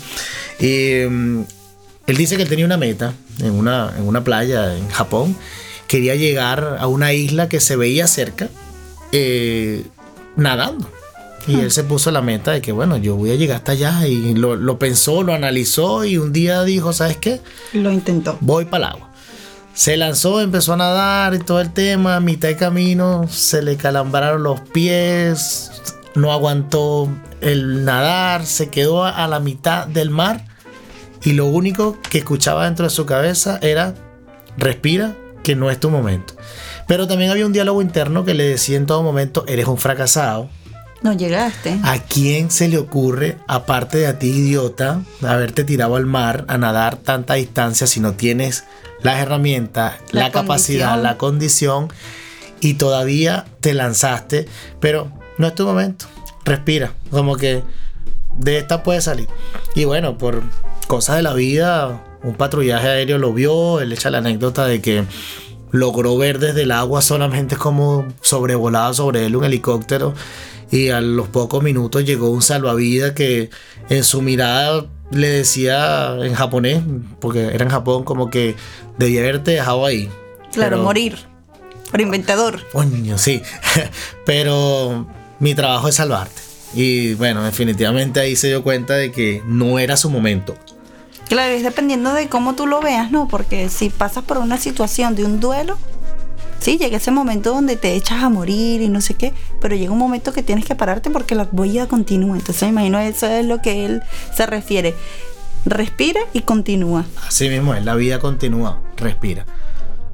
[0.59, 1.45] Y mm,
[2.07, 5.37] él dice que él tenía una meta en una, en una playa en Japón.
[5.89, 8.49] Quería llegar a una isla que se veía cerca
[9.13, 9.85] eh,
[10.37, 10.89] nadando.
[11.49, 14.07] Y él se puso la meta de que, bueno, yo voy a llegar hasta allá.
[14.07, 17.41] Y lo, pensó, lo analizó y un día dijo, ¿sabes qué?
[17.73, 18.37] Lo intentó.
[18.41, 19.11] Voy para el agua.
[19.75, 22.17] Se lanzó, empezó a nadar y todo el tema.
[22.17, 25.71] A mitad de camino se le calambraron los pies.
[26.17, 27.09] No aguantó
[27.41, 28.45] el nadar.
[28.45, 30.56] Se quedó a la mitad del mar
[31.27, 33.95] y lo único que escuchaba dentro de su cabeza era,
[34.57, 36.35] respira, que no es tu momento.
[36.87, 40.49] Pero también había un diálogo interno que le decía en todo momento, eres un fracasado.
[41.03, 41.81] No llegaste.
[41.83, 46.59] ¿A quién se le ocurre, aparte de a ti, idiota, haberte tirado al mar a
[46.59, 48.63] nadar tanta distancia si no tienes
[49.03, 51.89] las herramientas, la, capacidad, la condición
[52.61, 54.47] y todavía te lanzaste?
[54.79, 56.07] Pero no es tu momento.
[56.45, 56.93] Respira.
[57.11, 57.65] Como que
[58.37, 59.27] de esta puede salir.
[59.75, 60.45] Y bueno, por
[60.87, 65.05] cosas de la vida, un patrullaje aéreo lo vio, él echa la anécdota de que
[65.73, 70.15] logró ver desde el agua solamente como sobrevolaba sobre él un helicóptero
[70.71, 73.51] y a los pocos minutos llegó un salvavidas que
[73.89, 76.83] en su mirada le decía en japonés,
[77.21, 78.57] porque era en Japón, como que
[78.99, 80.09] debía haberte dejado ahí.
[80.53, 81.17] Claro, morir.
[81.91, 82.61] Por inventador.
[82.73, 83.43] Coño, sí.
[84.27, 85.07] Pero
[85.39, 86.43] mi trabajo es salvarte.
[86.75, 90.57] Y bueno, definitivamente ahí se dio cuenta de que no era su momento.
[91.29, 93.27] Claro, es dependiendo de cómo tú lo veas, ¿no?
[93.27, 95.77] Porque si pasas por una situación de un duelo,
[96.61, 99.93] sí, llega ese momento donde te echas a morir y no sé qué, pero llega
[99.93, 102.37] un momento que tienes que pararte porque la vida continúa.
[102.37, 104.03] Entonces me imagino eso es lo que él
[104.35, 104.95] se refiere.
[105.65, 107.05] Respira y continúa.
[107.27, 109.47] Así mismo es, la vida continúa, respira.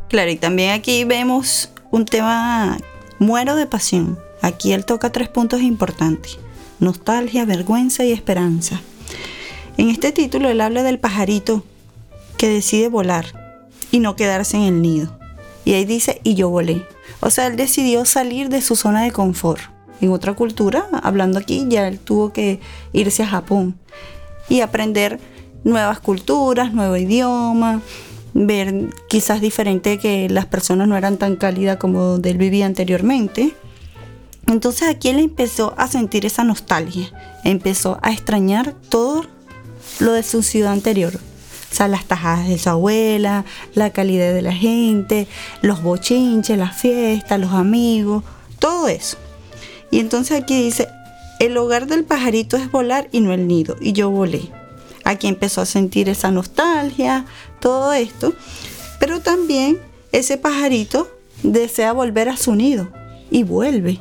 [0.09, 2.79] Claro, y también aquí vemos un tema,
[3.19, 4.19] muero de pasión.
[4.41, 6.39] Aquí él toca tres puntos importantes.
[6.81, 8.81] Nostalgia, vergüenza y esperanza.
[9.77, 11.65] En este título él habla del pajarito
[12.37, 13.27] que decide volar
[13.91, 15.17] y no quedarse en el nido.
[15.65, 16.87] Y ahí dice, y yo volé.
[17.21, 19.63] O sea, él decidió salir de su zona de confort.
[20.01, 22.59] En otra cultura, hablando aquí, ya él tuvo que
[22.93, 23.77] irse a Japón
[24.49, 25.21] y aprender
[25.63, 27.81] nuevas culturas, nuevo idioma,
[28.35, 33.55] ver quizás diferente que las personas no eran tan cálidas como donde él vivía anteriormente.
[34.49, 37.13] Entonces aquí él empezó a sentir esa nostalgia,
[37.45, 39.25] empezó a extrañar todo
[40.01, 41.15] lo de su ciudad anterior.
[41.15, 45.27] O sea, las tajadas de su abuela, la calidad de la gente,
[45.63, 48.25] los bochinches, las fiestas, los amigos,
[48.59, 49.17] todo eso.
[49.91, 50.89] Y entonces aquí dice,
[51.39, 53.77] el hogar del pajarito es volar y no el nido.
[53.81, 54.43] Y yo volé.
[55.05, 57.25] Aquí empezó a sentir esa nostalgia,
[57.59, 58.35] todo esto.
[59.01, 59.79] Pero también
[60.13, 61.11] ese pajarito
[61.43, 62.89] desea volver a su nido
[63.31, 64.01] y vuelve.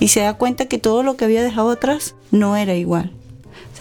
[0.00, 3.12] Y se da cuenta que todo lo que había dejado atrás no era igual.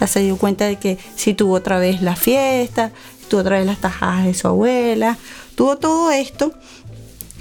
[0.02, 2.92] Sea, se dio cuenta de que si tuvo otra vez la fiesta,
[3.30, 5.20] tuvo otra vez las tajadas de su abuela,
[5.54, 6.54] tuvo todo esto,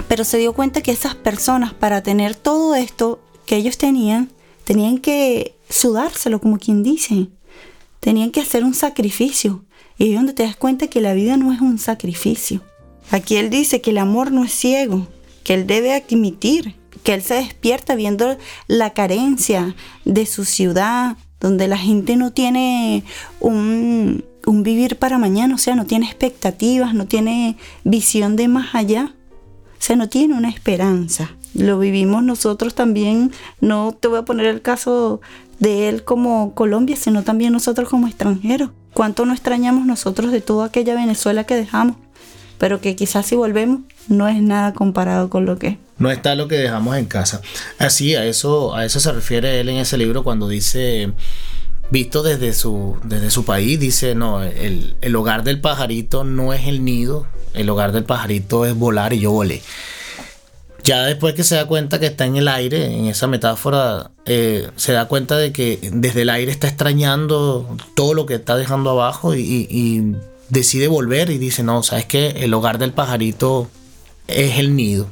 [0.08, 4.30] pero se dio cuenta que esas personas para tener todo esto que ellos tenían,
[4.64, 7.28] tenían que sudárselo, como quien dice.
[7.98, 9.64] Tenían que hacer un sacrificio.
[9.96, 12.60] Y es donde te das cuenta que la vida no es un sacrificio.
[13.10, 15.08] Aquí él dice que el amor no es ciego,
[15.44, 21.68] que él debe admitir, que él se despierta viendo la carencia de su ciudad, donde
[21.68, 23.04] la gente no tiene
[23.40, 28.74] un, un vivir para mañana, o sea, no tiene expectativas, no tiene visión de más
[28.74, 29.14] allá,
[29.72, 31.30] o sea, no tiene una esperanza.
[31.54, 35.20] Lo vivimos nosotros también, no te voy a poner el caso
[35.58, 38.70] de él como Colombia, sino también nosotros como extranjeros.
[38.94, 41.96] ¿Cuánto no extrañamos nosotros de toda aquella Venezuela que dejamos?
[42.58, 46.48] Pero que quizás si volvemos no es nada comparado con lo que No está lo
[46.48, 47.42] que dejamos en casa.
[47.78, 51.12] Así, a eso, a eso se refiere él en ese libro cuando dice,
[51.90, 56.66] visto desde su, desde su país, dice, no, el, el hogar del pajarito no es
[56.66, 59.62] el nido, el hogar del pajarito es volar y yo volé.
[60.84, 64.70] Ya después que se da cuenta que está en el aire, en esa metáfora, eh,
[64.76, 68.88] se da cuenta de que desde el aire está extrañando todo lo que está dejando
[68.88, 70.16] abajo y, y
[70.48, 73.68] decide volver y dice, no, sabes que el hogar del pajarito
[74.28, 75.10] es el nido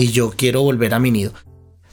[0.00, 1.32] y yo quiero volver a mi nido.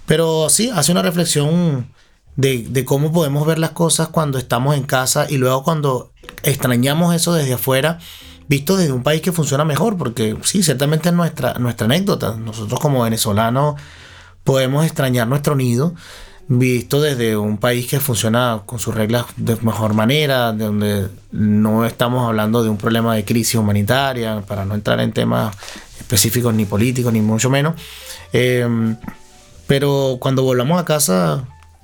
[0.06, 1.92] Pero sí, hace una reflexión
[2.38, 7.34] de, cómo podemos ver las cosas cuando estamos en casa y luego cuando extrañamos eso
[7.34, 8.00] desde afuera,
[8.48, 12.38] visto desde un país que funciona mejor, porque sí, ciertamente es nuestra, nuestra anécdota.
[12.38, 13.76] Nosotros como venezolanos
[14.46, 15.94] podemos extrañar nuestro nido,
[16.48, 21.86] visto desde un país que funciona con sus reglas de mejor manera, de donde no
[21.86, 25.56] estamos hablando de un problema de crisis humanitaria, para no entrar en temas
[26.00, 27.76] específicos ni políticos, ni mucho menos.
[28.32, 28.96] Eh,
[29.68, 31.44] pero cuando volvamos a casa,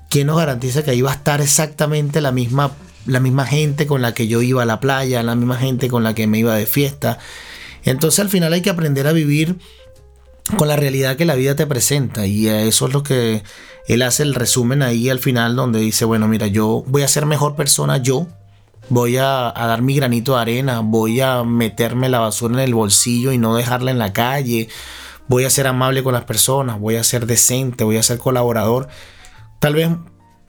[0.09, 2.71] ¿quién nos garantiza que ahí va a estar exactamente la misma,
[3.05, 6.03] la misma gente con la que yo iba a la playa, la misma gente con
[6.03, 7.19] la que me iba de fiesta?
[7.83, 9.57] Entonces al final hay que aprender a vivir
[10.57, 13.43] con la realidad que la vida te presenta y eso es lo que
[13.87, 17.25] él hace el resumen ahí al final donde dice, bueno, mira, yo voy a ser
[17.25, 18.27] mejor persona yo,
[18.89, 22.75] voy a, a, dar mi granito de arena, voy a meterme la basura en el
[22.75, 24.69] bolsillo y no dejarla en la calle,
[25.27, 28.87] voy a ser amable con las personas, voy a ser decente, voy a ser colaborador.
[29.59, 29.89] Tal vez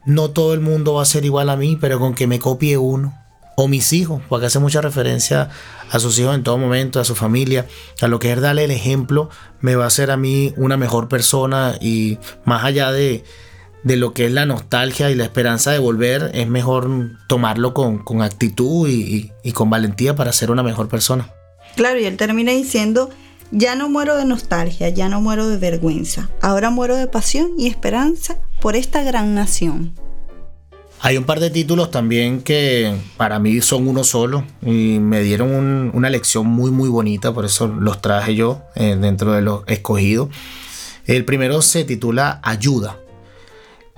[0.05, 2.77] no todo el mundo va a ser igual a mí, pero con que me copie
[2.77, 3.13] uno,
[3.55, 5.49] o mis hijos, porque hace mucha referencia
[5.89, 7.67] a sus hijos en todo momento, a su familia,
[8.01, 9.29] a lo que es darle el ejemplo,
[9.61, 13.23] me va a hacer a mí una mejor persona y más allá de,
[13.83, 16.89] de lo que es la nostalgia y la esperanza de volver, es mejor
[17.27, 21.29] tomarlo con, con actitud y, y, y, con valentía para ser una mejor persona.
[21.75, 23.09] Claro, y él termina diciendo,
[23.51, 27.67] ya no muero de nostalgia, ya no muero de vergüenza, ahora muero de pasión y
[27.67, 29.93] esperanza por esta gran nación.
[31.05, 35.53] Hay un par de títulos también que para mí son uno solo y me dieron
[35.53, 39.61] un, una lección muy muy bonita, por eso los traje yo eh, dentro de los
[39.67, 40.29] escogidos.
[41.05, 42.97] El primero se titula Ayuda.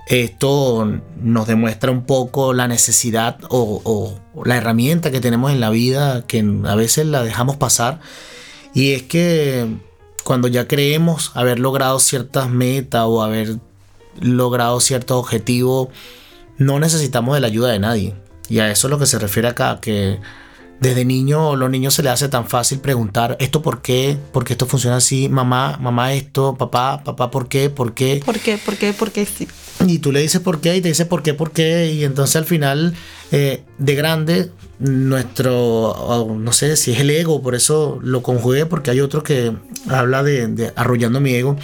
[0.06, 5.70] Esto nos demuestra un poco la necesidad o, o, la herramienta que tenemos en la
[5.70, 8.00] vida que a veces la dejamos pasar.
[8.74, 9.66] Y es que
[10.24, 13.56] cuando ya creemos haber logrado ciertas metas o haber
[14.20, 15.88] logrado ciertos objetivos,
[16.58, 18.14] no necesitamos de la ayuda de nadie.
[18.48, 20.18] Y a eso es lo que se refiere acá, que
[20.80, 24.44] desde niño a los niños se les hace tan fácil preguntar esto por qué, por
[24.44, 27.68] qué esto funciona así, mamá, mamá esto, papá, papá, ¿por qué?
[27.68, 28.22] ¿Por qué?
[28.24, 28.58] ¿Por qué?
[28.58, 28.92] ¿Por qué?
[28.92, 29.26] ¿Por qué?
[29.26, 29.48] Sí.
[29.86, 31.92] Y tú le dices por qué y te dice por qué, por qué.
[31.92, 32.94] Y entonces al final,
[33.32, 38.90] eh, de grande, nuestro, no sé si es el ego, por eso lo conjugué, porque
[38.90, 39.52] hay otro que
[39.88, 41.56] habla de, de arrollando mi ego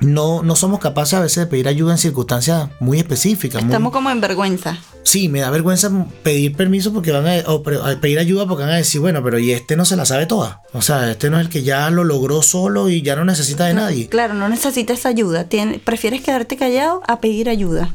[0.00, 3.62] no, no somos capaces a veces de pedir ayuda en circunstancias muy específicas.
[3.62, 3.92] Estamos muy...
[3.92, 4.78] como en vergüenza.
[5.02, 5.90] Sí, me da vergüenza
[6.22, 9.52] pedir permiso porque van a, o pedir ayuda porque van a decir, bueno, pero y
[9.52, 10.62] este no se la sabe toda.
[10.72, 13.66] O sea, este no es el que ya lo logró solo y ya no necesita
[13.66, 14.08] de nadie.
[14.08, 15.44] Claro, no necesitas ayuda.
[15.44, 17.94] Tien, prefieres quedarte callado a pedir ayuda.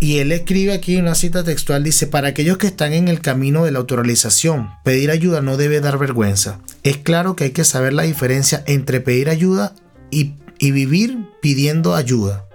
[0.00, 3.64] Y él escribe aquí una cita textual, dice, para aquellos que están en el camino
[3.64, 6.60] de la autorrealización, pedir ayuda no debe dar vergüenza.
[6.82, 9.72] Es claro que hay que saber la diferencia entre pedir ayuda
[10.10, 10.34] y
[10.64, 12.46] y vivir pidiendo ayuda.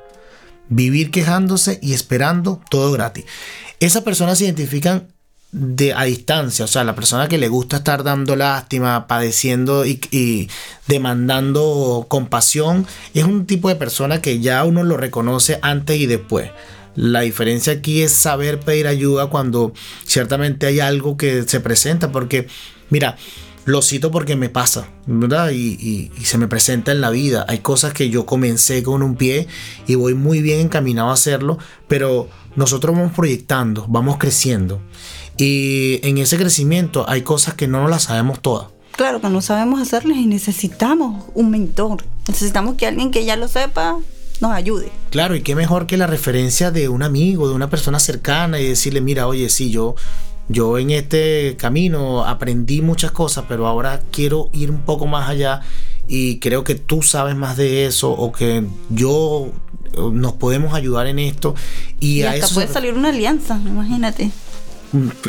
[0.67, 3.25] Vivir quejándose y esperando todo gratis.
[3.79, 5.09] Esas personas se identifican
[5.51, 9.99] de a distancia, o sea, la persona que le gusta estar dando lástima, padeciendo y,
[10.09, 10.49] y,
[10.87, 16.49] demandando compasión, es un tipo de persona que ya uno lo reconoce antes y después.
[16.95, 19.71] La diferencia aquí es saber pedir ayuda cuando
[20.03, 22.47] ciertamente hay algo que se presenta, porque,
[22.89, 23.17] mira,
[23.69, 25.51] lo cito porque me pasa, ¿verdad?
[25.51, 27.45] Y, y, se me presenta en la vida.
[27.47, 29.47] Hay cosas que yo comencé con un pie
[29.87, 31.57] y voy muy bien encaminado a hacerlo,
[31.87, 34.81] pero nosotros vamos proyectando, vamos creciendo.
[35.37, 38.67] Y en ese crecimiento hay cosas que no nos las sabemos todas.
[38.97, 42.03] Claro que no sabemos hacerlas y necesitamos un mentor.
[42.27, 43.97] Necesitamos que alguien que ya lo sepa
[44.41, 44.91] nos ayude.
[45.09, 48.67] Claro, y qué mejor que la referencia de un amigo, de una persona cercana y
[48.67, 49.95] decirle, mira, oye, sí, yo,
[50.49, 55.61] yo en este camino aprendí muchas cosas, pero ahora quiero ir un poco más allá
[56.07, 59.51] y creo que tú sabes más de eso o que yo
[60.11, 61.55] nos podemos ayudar en esto
[61.99, 64.31] y, a hasta puede salir una alianza, imagínate.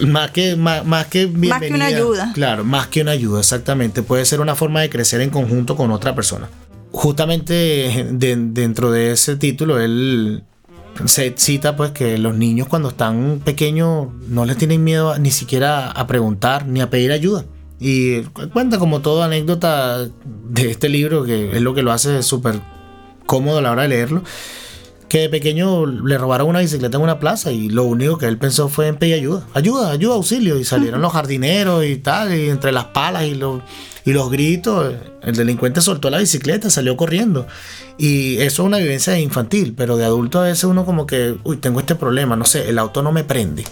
[0.07, 2.33] Más que, más, que Más que una ayuda.
[2.33, 4.03] Claro, más que una ayuda, exactamente.
[4.03, 6.49] Puede ser una forma de crecer en conjunto con otra persona.
[6.93, 10.45] Justamente dentro de ese título, él
[11.07, 15.91] se cita pues que los niños cuando están pequeños no les tienen miedo ni siquiera
[15.91, 17.45] a preguntar ni a pedir ayuda.
[17.79, 18.23] Y
[18.53, 22.61] cuenta como toda anécdota de este libro, que es lo que lo hace súper
[23.25, 24.23] cómodo a la hora de leerlo
[25.11, 28.39] que de pequeño le robaron una bicicleta en una plaza y lo único que él
[28.39, 29.45] pensó fue en pedir ayuda.
[29.55, 30.57] Ayuda, ayuda, auxilio.
[30.57, 33.61] Y salieron los jardineros y tal, y entre las palas y los,
[34.05, 37.47] y los gritos, el delincuente soltó la bicicleta, salió corriendo.
[37.99, 41.59] Y eso es una vivencia infantil, pero de adulto a veces uno como que, uy,
[41.59, 43.65] tengo este problema, no sé, el auto no me prende.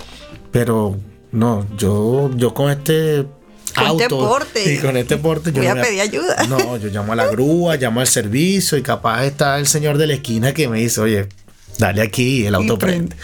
[0.50, 0.98] Pero
[1.32, 3.26] no, yo, yo con este
[3.74, 4.74] con este porte.
[4.74, 6.36] Y con este porte yo voy a pedir ayuda.
[6.48, 10.06] No, yo llamo a la grúa, llamo al servicio y capaz está el señor de
[10.06, 11.28] la esquina que me dice, oye,
[11.78, 13.16] dale aquí el auto prende.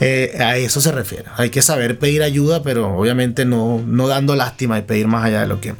[0.00, 1.24] Eh, a eso se refiere.
[1.36, 5.42] Hay que saber pedir ayuda, pero obviamente no, no dando lástima y pedir más allá
[5.42, 5.74] de lo que.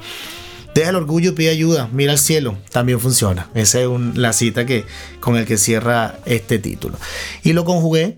[0.78, 1.88] Deja el orgullo pide ayuda.
[1.92, 2.56] Mira al cielo.
[2.70, 3.48] También funciona.
[3.52, 4.84] Esa es la cita que,
[5.18, 6.96] con el que cierra este título.
[7.42, 8.16] Y lo conjugué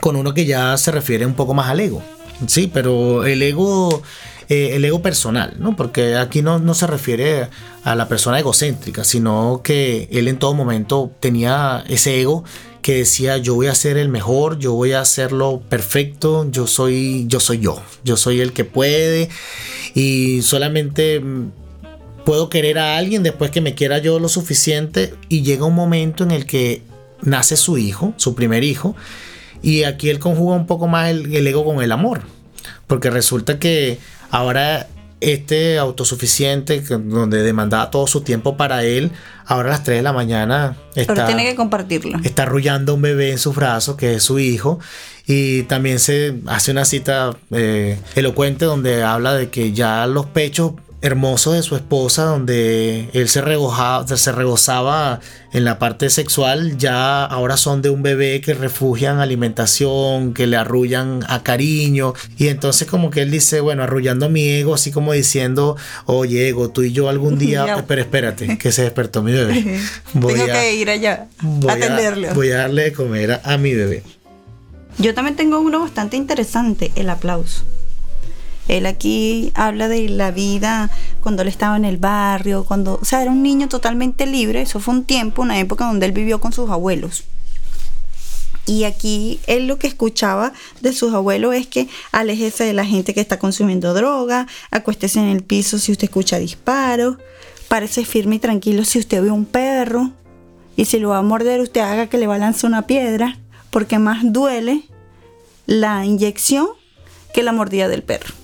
[0.00, 2.04] con uno que ya se refiere un poco más al ego.
[2.46, 4.00] Sí, pero el ego
[4.48, 5.74] eh, el ego personal, ¿no?
[5.74, 7.48] Porque aquí no, no se refiere
[7.82, 12.44] a la persona egocéntrica, sino que él en todo momento tenía ese ego
[12.82, 17.26] que decía yo voy a ser el mejor, yo voy a hacerlo perfecto, yo soy
[17.28, 19.28] yo soy yo, yo soy el que puede
[19.94, 21.50] y solamente mm,
[22.24, 26.24] puedo querer a alguien después que me quiera yo lo suficiente y llega un momento
[26.24, 26.82] en el que
[27.22, 28.96] nace su hijo, su primer hijo
[29.62, 32.22] y aquí él conjuga un poco más el, el ego con el amor,
[32.86, 33.98] porque resulta que
[34.30, 34.86] Ahora
[35.20, 39.12] este autosuficiente, donde demandaba todo su tiempo para él,
[39.46, 42.18] ahora a las 3 de la mañana está, Pero tiene que compartirlo.
[42.24, 44.80] Está arrullando un bebé en sus brazos, que es su hijo,
[45.26, 50.72] y también se hace una cita eh, elocuente donde habla de que ya los pechos
[51.02, 53.42] hermoso de su esposa, donde él se,
[54.16, 55.20] se regozaba
[55.52, 60.56] en la parte sexual, ya ahora son de un bebé que refugian alimentación, que le
[60.56, 62.12] arrullan a cariño.
[62.36, 65.76] Y entonces como que él dice, bueno, arrullando mi ego, así como diciendo,
[66.06, 69.80] oye, ego, tú y yo algún día, pero espérate, que se despertó mi bebé.
[70.14, 71.28] Voy tengo que ir allá
[71.68, 72.34] a atenderlo.
[72.34, 74.02] voy a darle de comer a mi bebé.
[74.98, 77.64] Yo también tengo uno bastante interesante, el aplauso.
[78.70, 80.90] Él aquí habla de la vida
[81.20, 84.62] cuando él estaba en el barrio, cuando, o sea, era un niño totalmente libre.
[84.62, 87.24] Eso fue un tiempo, una época donde él vivió con sus abuelos.
[88.66, 93.12] Y aquí él lo que escuchaba de sus abuelos es que aléjese de la gente
[93.12, 97.16] que está consumiendo droga, acuéstese en el piso si usted escucha disparos,
[97.66, 100.12] parece firme y tranquilo si usted ve un perro,
[100.76, 103.36] y si lo va a morder usted haga que le lanzar una piedra,
[103.70, 104.82] porque más duele
[105.66, 106.68] la inyección
[107.34, 108.39] que la mordida del perro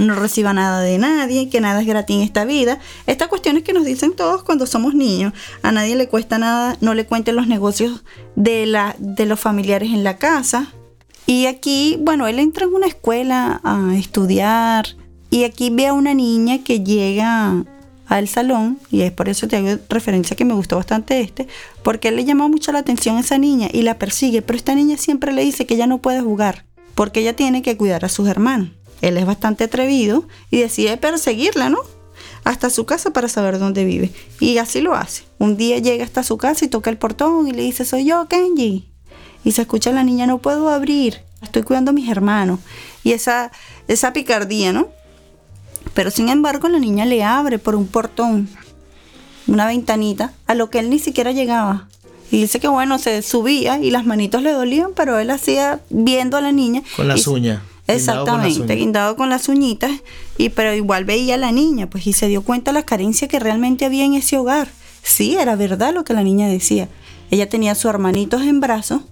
[0.00, 2.78] no reciba nada de nadie, que nada es gratis en esta vida.
[3.06, 5.32] Estas cuestiones que nos dicen todos cuando somos niños.
[5.62, 9.90] A nadie le cuesta nada, no le cuenten los negocios de, la, de los familiares
[9.92, 10.72] en la casa.
[11.26, 14.86] Y aquí, bueno, él entra en una escuela a estudiar
[15.30, 17.64] y aquí ve a una niña que llega
[18.06, 21.48] al salón, y es por eso te hago referencia que me gustó bastante este,
[21.82, 24.76] porque él le llama mucho la atención a esa niña y la persigue, pero esta
[24.76, 28.08] niña siempre le dice que ella no puede jugar, porque ella tiene que cuidar a
[28.08, 28.70] sus hermanos.
[29.02, 31.78] Él es bastante atrevido y decide perseguirla, ¿no?
[32.44, 34.12] Hasta su casa para saber dónde vive.
[34.40, 35.24] Y así lo hace.
[35.38, 38.26] Un día llega hasta su casa y toca el portón y le dice, soy yo,
[38.28, 38.88] Kenji.
[39.44, 42.60] Y se escucha a la niña, no puedo abrir, estoy cuidando a mis hermanos.
[43.04, 43.52] Y esa,
[43.86, 44.88] esa picardía, ¿no?
[45.94, 48.48] Pero sin embargo la niña le abre por un portón,
[49.46, 51.88] una ventanita, a lo que él ni siquiera llegaba.
[52.30, 56.36] Y dice que bueno, se subía y las manitos le dolían, pero él hacía viendo
[56.36, 56.82] a la niña.
[56.96, 59.92] Con las uñas Exactamente, guindado con las uñitas,
[60.38, 63.38] y pero igual veía a la niña, pues y se dio cuenta la carencia que
[63.38, 64.68] realmente había en ese hogar.
[65.02, 66.88] Sí, era verdad lo que la niña decía.
[67.30, 69.02] Ella tenía a sus hermanitos en brazos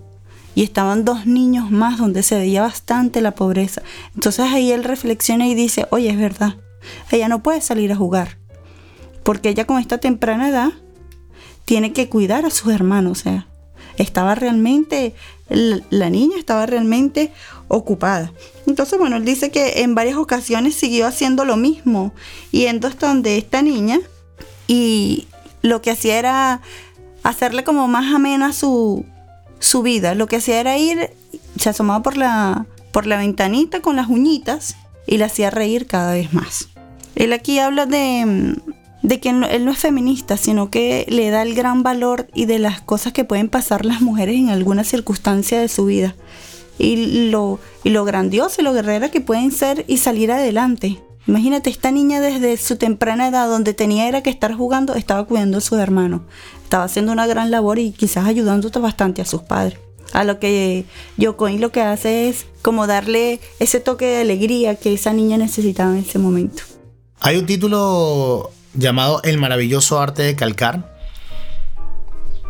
[0.55, 3.83] y estaban dos niños más donde se veía bastante la pobreza.
[4.15, 6.57] Entonces ahí él reflexiona y dice, oye, es verdad,
[7.11, 8.39] ella no puede salir a jugar,
[9.23, 10.73] porque ella con esta temprana edad
[11.65, 13.47] tiene que cuidar a sus hermanos, o sea,
[13.97, 15.15] estaba realmente,
[15.49, 17.33] la niña estaba realmente
[17.75, 18.33] ocupada.
[18.67, 22.13] Entonces, bueno, él dice que en varias ocasiones siguió haciendo lo mismo,
[22.51, 24.01] yendo hasta donde esta niña,
[24.67, 25.27] y
[25.63, 26.61] lo que hacía era
[27.23, 29.05] hacerle como más amena su,
[29.59, 30.15] su vida.
[30.15, 31.11] Lo que hacía era ir,
[31.59, 36.15] se asomaba por la, por la ventanita con las uñitas y la hacía reír cada
[36.15, 36.69] vez más.
[37.15, 38.57] Él aquí habla de,
[39.03, 42.59] de que él no es feminista, sino que le da el gran valor y de
[42.59, 46.15] las cosas que pueden pasar las mujeres en alguna circunstancia de su vida.
[46.79, 51.01] Y lo, y lo grandioso y lo guerrera que pueden ser y salir adelante.
[51.27, 55.59] Imagínate, esta niña desde su temprana edad, donde tenía era que estar jugando, estaba cuidando
[55.59, 56.25] a su hermano.
[56.63, 59.79] Estaba haciendo una gran labor y quizás ayudando bastante a sus padres.
[60.13, 60.85] A lo que
[61.17, 65.93] Yocoin lo que hace es como darle ese toque de alegría que esa niña necesitaba
[65.93, 66.63] en ese momento.
[67.21, 70.94] Hay un título llamado El maravilloso arte de calcar.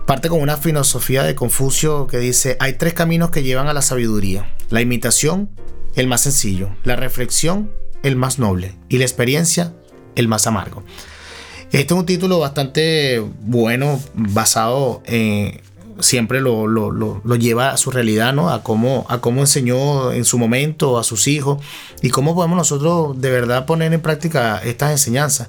[0.06, 3.82] Parte con una filosofía de Confucio que dice, hay tres caminos que llevan a la
[3.82, 4.54] sabiduría.
[4.68, 5.48] La imitación,
[5.94, 6.68] el más sencillo.
[6.84, 7.70] La reflexión,
[8.02, 9.72] el más noble y la experiencia
[10.14, 10.82] el más amargo.
[11.72, 15.60] Este es un título bastante bueno, basado en,
[15.98, 18.50] siempre lo, lleva a su realidad, ¿no?
[18.50, 21.62] A cómo, a cómo enseñó en su momento a sus hijos
[22.02, 25.48] y cómo podemos nosotros de verdad poner en práctica estas enseñanzas.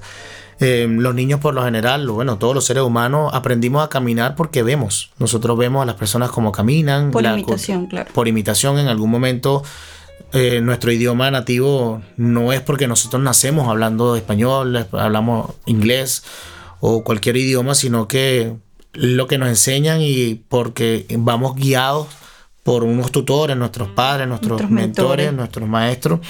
[0.58, 4.62] Eh, los niños por lo general, bueno, todos los seres humanos aprendimos a caminar porque
[4.62, 5.10] vemos.
[5.18, 7.10] Nosotros vemos a las personas como caminan.
[7.10, 8.10] Por imitación, claro.
[8.14, 9.62] Por imitación en algún momento
[10.32, 16.24] eh, nuestro idioma nativo no es porque nosotros nacemos hablando español, hablamos inglés
[16.80, 18.54] o cualquier idioma, sino que
[18.92, 22.08] lo que nos enseñan y porque vamos guiados
[22.62, 26.20] por unos tutores, nuestros padres, nuestros, mentores, nuestros maestros,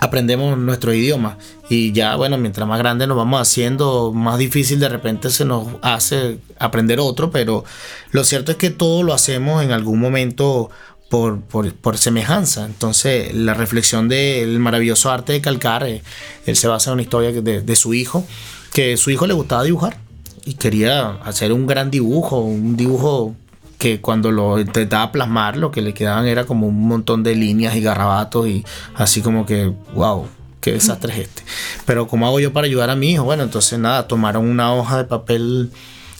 [0.00, 1.38] aprendemos nuestro idioma.
[1.68, 5.68] Y ya, bueno, mientras más grande nos vamos haciendo, más difícil de repente se nos
[5.82, 7.64] hace aprender otro, pero
[8.10, 10.70] lo cierto es que todo lo hacemos en algún momento
[11.08, 12.66] por, por, semejanza.
[12.66, 16.02] Entonces, la reflexión del maravilloso arte de calcar, eh,
[16.46, 18.24] él se basa en una historia de, de, su hijo,
[18.72, 19.98] que su hijo le gustaba dibujar
[20.44, 23.34] y quería hacer un gran dibujo, un dibujo
[23.78, 27.76] que cuando lo intentaba plasmar, lo que le quedaban era como un montón de líneas
[27.76, 28.64] y garrabatos y
[28.94, 30.26] así como que, wow,
[30.60, 31.42] qué desastre es este.
[31.84, 33.24] Pero ¿cómo hago yo para ayudar a mi hijo?
[33.24, 35.70] Bueno, entonces nada, tomaron una hoja de papel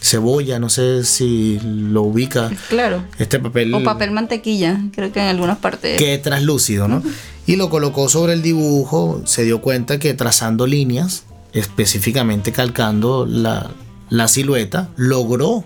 [0.01, 2.51] cebolla, no sé si lo ubica.
[2.69, 3.03] Claro.
[3.19, 3.75] Este papel.
[3.75, 5.99] O papel mantequilla, creo que en algunas partes.
[5.99, 7.03] Que es translúcido, ¿no?
[7.47, 14.29] Y lo colocó sobre el dibujo, se dio cuenta que trazando líneas, específicamente calcando la,
[14.29, 15.65] silueta, logró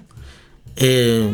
[0.77, 1.31] eh,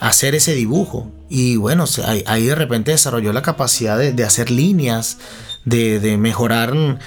[0.00, 1.10] hacer ese dibujo.
[1.28, 1.84] Y bueno,
[2.26, 5.18] ahí, de repente desarrolló la capacidad de, hacer líneas,
[5.64, 6.98] de, de mejorar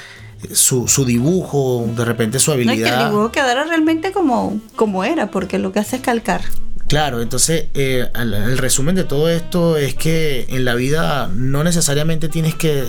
[0.52, 2.92] su, su, dibujo, de repente su habilidad.
[2.92, 6.42] No, que el dibujo quedara realmente como, como era, porque lo que hace es calcar.
[6.90, 12.30] Claro, entonces eh, el, resumen de todo esto es que en la vida no necesariamente
[12.30, 12.84] tienes que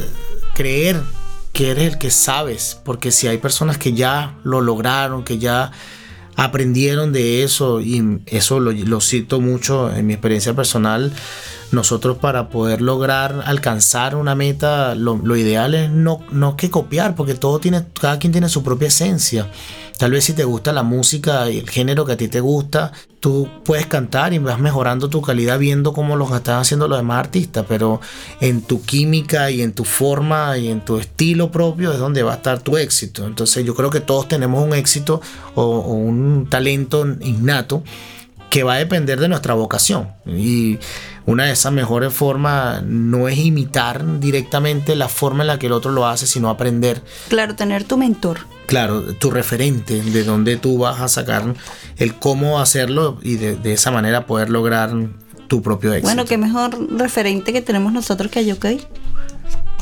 [0.55, 1.03] creer
[1.53, 5.73] que eres el que sabes, porque si hay personas que ya lo lograron, que ya
[6.41, 11.13] aprendieron de eso, y eso lo, cito mucho en mi experiencia personal,
[11.71, 17.35] nosotros para poder lograr alcanzar una meta, lo, ideal es no, no que copiar, porque
[17.35, 19.51] todo tiene, cada quien tiene su propia esencia.
[20.01, 22.91] Tal vez si te gusta la música y el género que a ti te gusta,
[23.21, 27.19] tú puedes cantar y vas mejorando tu calidad viendo cómo lo están haciendo los demás
[27.19, 28.01] artistas, pero
[28.41, 32.33] en tu química y en tu forma y en tu estilo propio es donde va
[32.33, 33.27] a estar tu éxito.
[33.27, 35.21] Entonces yo creo que todos tenemos un éxito
[35.55, 37.83] o, o un talento innato
[38.49, 40.09] que va a depender de nuestra vocación.
[40.25, 40.79] Y
[41.27, 45.73] una de esas mejores formas no es imitar directamente la forma en la que el
[45.73, 47.03] otro lo hace, sino aprender.
[47.29, 48.39] Claro, tener tu mentor.
[48.71, 51.57] Claro, tu referente, de donde tú vas a sacar
[51.97, 54.93] el cómo hacerlo y de, esa manera poder lograr
[55.49, 56.07] tu propio éxito.
[56.07, 58.81] Bueno, qué mejor referente que tenemos nosotros que a Yokai.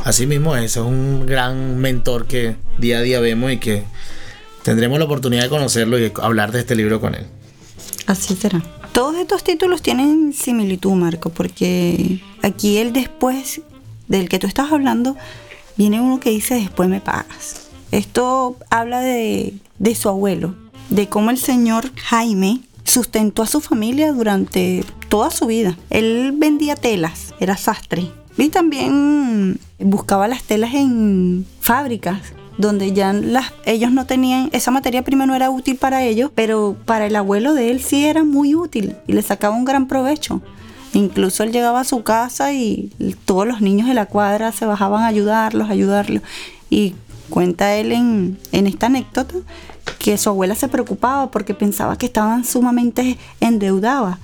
[0.05, 3.85] Así mismo, ese es un gran mentor que día a día vemos y que
[4.63, 7.27] tendremos la oportunidad de conocerlo y hablar de este libro con él.
[8.07, 8.63] Así será.
[8.95, 13.61] Todos estos títulos tienen similitud, Marco, porque aquí el después
[14.07, 15.15] del que tú estás hablando,
[15.77, 17.68] viene uno que dice después me pagas.
[17.93, 20.55] Esto habla de, de su abuelo,
[20.91, 25.77] de cómo el señor Jaime sustentó a su familia durante toda su vida.
[25.91, 28.11] Él vendía telas, era sastre.
[28.37, 32.21] Y también buscaba las telas en fábricas
[32.59, 36.77] donde ya las, ellos no tenían, esa materia prima no era útil para ellos, pero
[36.85, 40.43] para el abuelo de él sí era muy útil y le sacaba un gran provecho.
[40.93, 42.91] Incluso él llegaba a su casa y
[43.25, 46.23] todos los niños de la cuadra se bajaban a ayudarlos, a ayudarlos.
[46.69, 46.95] Y
[47.29, 49.35] cuenta él en, esta anécdota
[49.99, 54.19] que su abuela se preocupaba porque pensaba que estaban sumamente endeudadas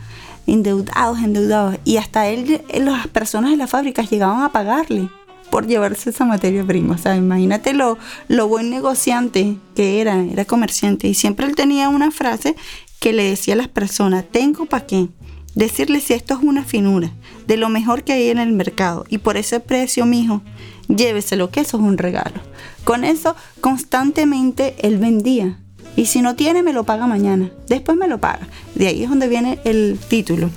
[0.47, 1.77] endeudados, endeudados.
[1.85, 5.09] Y hasta él, las personas de las fábricas llegaban a pagarle
[5.51, 6.95] por llevarse esa materia prima.
[6.95, 7.97] O sea, imagínate lo,
[8.29, 11.09] lo buen negociante que era, era comerciante.
[11.09, 12.57] Y siempre él tenía una frase
[13.01, 15.09] que le decía a las personas, tengo para qué.
[15.55, 17.13] Decirle si esto es una finura,
[17.47, 19.05] de lo mejor que hay en el mercado.
[19.09, 20.43] Y por ese precio, mijo,
[20.89, 22.41] lléveselo, que eso es un regalo.
[22.85, 25.59] Con eso, constantemente él vendía.
[25.97, 27.51] Y si no tiene, me lo paga mañana.
[27.69, 28.49] Después me lo paga.
[28.75, 30.51] De ahí es donde viene el título.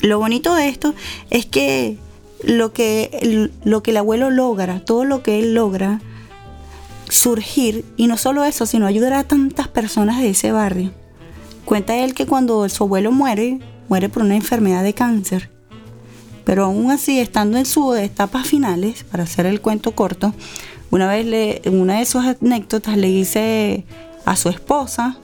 [0.00, 0.94] Lo bonito de esto
[1.30, 1.98] es que
[2.42, 6.00] lo que lo que el abuelo logra, todo lo que él logra
[7.08, 10.92] surgir, y no solo eso, sino ayudar a tantas personas de ese barrio.
[11.64, 15.53] Cuenta él que cuando su abuelo muere, muere por una enfermedad de cáncer.
[16.44, 20.34] Pero aún así, estando en sus etapas finales, para hacer el cuento corto,
[20.90, 23.84] una vez le, en una de sus anécdotas le dice
[24.24, 25.16] a su esposa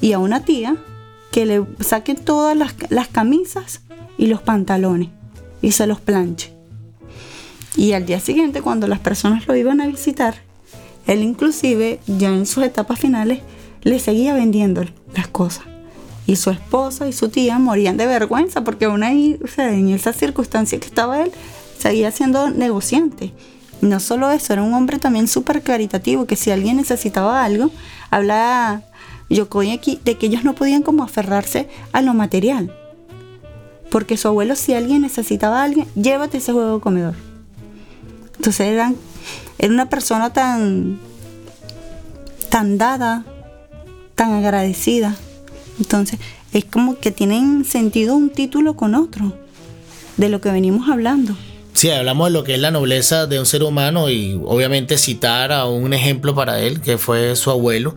[0.00, 0.76] y a una tía
[1.30, 3.82] que le saquen todas las, las camisas
[4.18, 5.08] y los pantalones
[5.60, 6.52] y se los planche.
[7.76, 10.34] Y al día siguiente, cuando las personas lo iban a visitar,
[11.06, 13.40] él inclusive, ya en sus etapas finales,
[13.82, 15.71] le seguía vendiendo las cosas.
[16.26, 19.88] Y su esposa y su tía morían de vergüenza porque aún ahí, o sea, en
[19.88, 21.32] esa circunstancia que estaba él,
[21.78, 23.32] seguía siendo negociante.
[23.80, 27.70] No solo eso, era un hombre también súper caritativo, que si alguien necesitaba algo,
[28.10, 28.82] hablaba
[29.72, 32.72] aquí de que ellos no podían como aferrarse a lo material.
[33.90, 37.14] Porque su abuelo, si alguien necesitaba alguien, llévate ese juego comedor
[38.42, 38.92] entonces era
[39.68, 40.98] una persona tan,
[42.50, 43.24] tan dada,
[44.16, 45.14] tan agradecida.
[45.82, 46.20] Entonces
[46.52, 49.36] es como que tienen sentido un título con otro,
[50.16, 51.36] de lo que venimos hablando.
[51.72, 55.50] Sí, hablamos de lo que es la nobleza de un ser humano y obviamente citar
[55.50, 57.96] a un ejemplo para él, que fue su abuelo.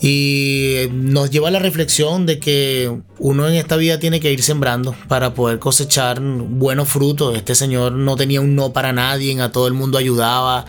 [0.00, 4.42] Y nos lleva a la reflexión de que uno en esta vida tiene que ir
[4.44, 7.36] sembrando para poder cosechar buenos frutos.
[7.36, 10.66] Este señor no tenía un no para nadie, a todo el mundo ayudaba.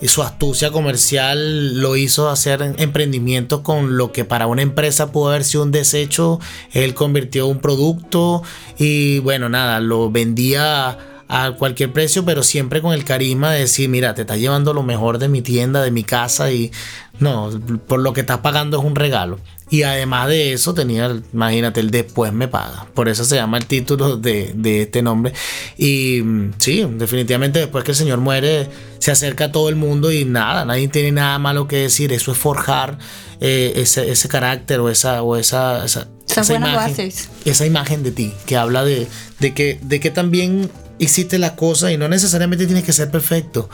[0.00, 5.30] Y su astucia comercial lo hizo hacer emprendimientos con lo que para una empresa pudo
[5.30, 6.38] haber sido un desecho.
[6.72, 8.42] Él convirtió un producto
[8.78, 13.88] y bueno, nada, lo vendía a cualquier precio, pero siempre con el carisma de decir,
[13.88, 16.72] mira, te estás llevando lo mejor de mi tienda, de mi casa y
[17.20, 17.50] no,
[17.86, 19.38] por lo que estás pagando es un regalo.
[19.70, 22.86] Y además de eso tenía, imagínate, el después me paga.
[22.94, 25.32] Por eso se llama el título de, este nombre.
[25.76, 30.10] Y mm, sí, definitivamente después que el Señor muere, se acerca a todo el mundo
[30.10, 32.12] y nada, nadie tiene nada malo que decir.
[32.12, 32.98] Eso es forjar
[33.40, 36.08] eh, ese, carácter o esa, o esa, esa,
[36.54, 37.12] imagen,
[37.44, 39.06] esa imagen de ti, que habla de,
[39.38, 43.68] de, que, de que también hiciste la cosa y no necesariamente tienes que ser perfecto,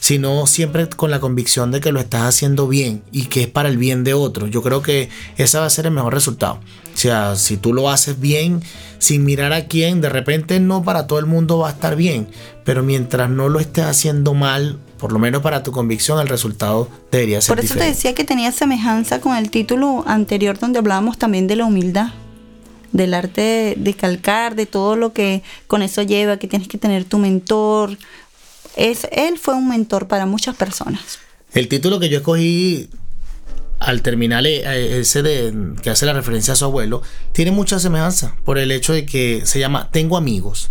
[0.00, 3.68] sino siempre con la convicción de que lo estás haciendo bien y que es para
[3.68, 4.50] el bien de otros.
[4.50, 6.60] Yo creo que ese va a ser el mejor resultado.
[6.92, 8.62] O sea, si tú lo haces bien,
[8.98, 12.28] sin mirar a quién, de repente no para todo el mundo va a estar bien,
[12.64, 16.88] pero mientras no lo estés haciendo mal, por lo menos para tu convicción, el resultado
[17.10, 21.16] debería ser Por eso te decía que tenía semejanza con el título anterior donde hablábamos
[21.16, 22.12] también de la humildad
[22.92, 27.04] del arte de calcar, de todo lo que con eso lleva, que tienes que tener
[27.04, 27.96] tu mentor.
[28.76, 31.18] Es, él fue un mentor para muchas personas.
[31.52, 32.88] El título que yo escogí
[33.80, 38.36] al terminar eh, ese de, que hace la referencia a su abuelo, tiene mucha semejanza
[38.44, 40.68] por el hecho de que se llama Tengo amigos.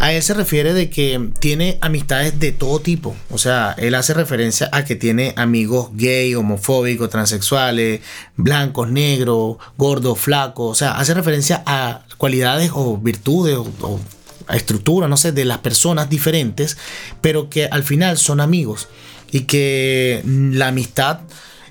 [0.00, 3.14] A él se refiere de que tiene amistades de todo tipo.
[3.30, 8.00] O sea, él hace referencia a que tiene amigos gay, homofóbicos, transexuales,
[8.34, 10.70] blancos, negros, gordos, flacos.
[10.70, 14.00] O sea, hace referencia a cualidades o virtudes o,
[14.46, 16.78] a estructura, no sé, de las personas diferentes,
[17.20, 18.88] pero que al final son amigos.
[19.30, 21.20] Y que la amistad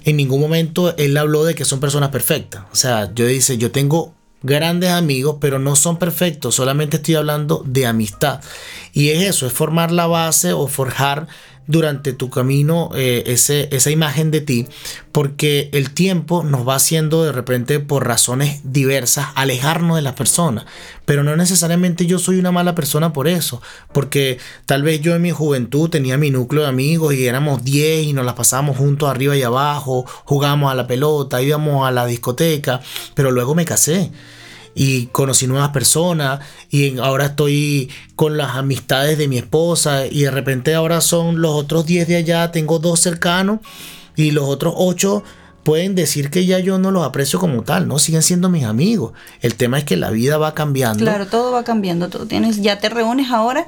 [0.06, 2.62] en ningún momento él habló de que son personas perfectas.
[2.72, 7.64] O sea, yo dice, yo tengo grandes amigos, pero no son perfectos, solamente estoy hablando
[7.66, 8.42] de amistad.
[8.94, 11.28] Y es eso, es formar la base o forjar
[11.70, 14.66] durante tu camino eh, ese, esa imagen de ti,
[15.12, 20.66] porque el tiempo nos va haciendo de repente por razones diversas alejarnos de las personas,
[21.06, 23.62] pero no necesariamente yo soy una mala persona por eso,
[23.94, 28.08] porque tal vez yo en mi juventud tenía mi núcleo de amigos y éramos 10
[28.08, 32.08] y nos las pasábamos juntos arriba y abajo, jugábamos a la pelota, íbamos a la
[32.08, 32.82] discoteca,
[33.14, 34.10] pero luego me casé
[34.76, 40.32] y conocí nuevas personas y ahora estoy con las amistades de mi esposa y de
[40.32, 43.60] repente ahora son los otros 10 de allá, tengo dos cercanos
[44.16, 45.24] y los otros 8
[45.64, 48.00] pueden decir que ya yo no los aprecio como tal, ¿no?
[48.00, 49.14] Siguen siendo mis amigos.
[49.42, 51.00] El tema es que la vida va cambiando.
[51.00, 52.10] Claro, todo va cambiando.
[52.10, 53.68] Tú tienes, ya te reúnes ahora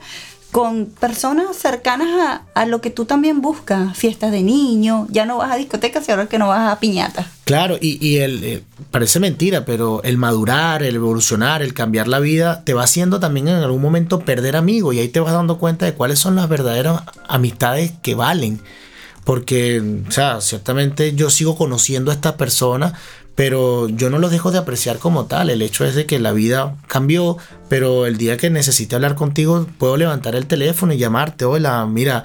[0.51, 5.51] con personas cercanas a, lo que tú también buscas, fiestas de niños, ya no vas
[5.51, 7.25] a discotecas y ahora que no vas a piñatas.
[7.45, 12.63] Claro, y, el, eh, parece mentira, pero el madurar, el evolucionar, el cambiar la vida,
[12.65, 15.85] te va haciendo también en algún momento perder amigos y ahí te vas dando cuenta
[15.85, 18.59] de cuáles son las verdaderas amistades que valen.
[19.23, 22.93] Porque, o sea, ciertamente yo sigo conociendo a estas personas,
[23.35, 25.49] pero yo no lo dejo de apreciar como tal.
[25.49, 27.37] El hecho es de que la vida cambió,
[27.69, 31.45] pero el día que necesite hablar contigo, puedo levantar el teléfono y llamarte.
[31.45, 32.23] Hola, mira,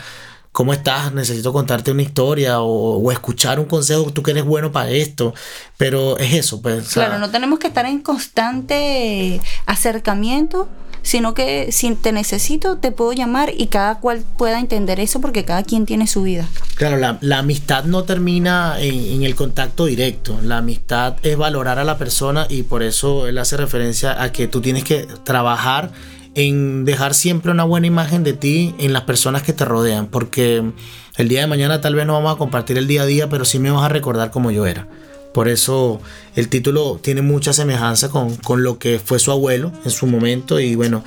[0.53, 1.13] ¿cómo estás?
[1.13, 5.35] Necesito contarte una historia o, escuchar un consejo, tú que eres bueno para esto.
[5.77, 6.93] Pero es eso, pues.
[6.93, 10.69] Claro, no tenemos que estar en constante acercamiento
[11.07, 15.45] sino que si te necesito, te puedo llamar y cada cual pueda entender eso porque
[15.45, 16.49] cada quien tiene su vida.
[16.75, 21.97] Claro, la, amistad no termina en, el contacto directo, la amistad es valorar a la
[21.97, 25.93] persona y por eso él hace referencia a que tú tienes que trabajar
[26.35, 30.73] en dejar siempre una buena imagen de ti en las personas que te rodean, porque
[31.17, 33.45] el día de mañana tal vez no vamos a compartir el día a día, pero
[33.45, 34.89] sí me vas a recordar como yo era.
[35.37, 36.01] Por eso
[36.35, 40.77] el título tiene mucha semejanza con, lo que fue su abuelo en su momento y
[40.77, 41.05] bueno,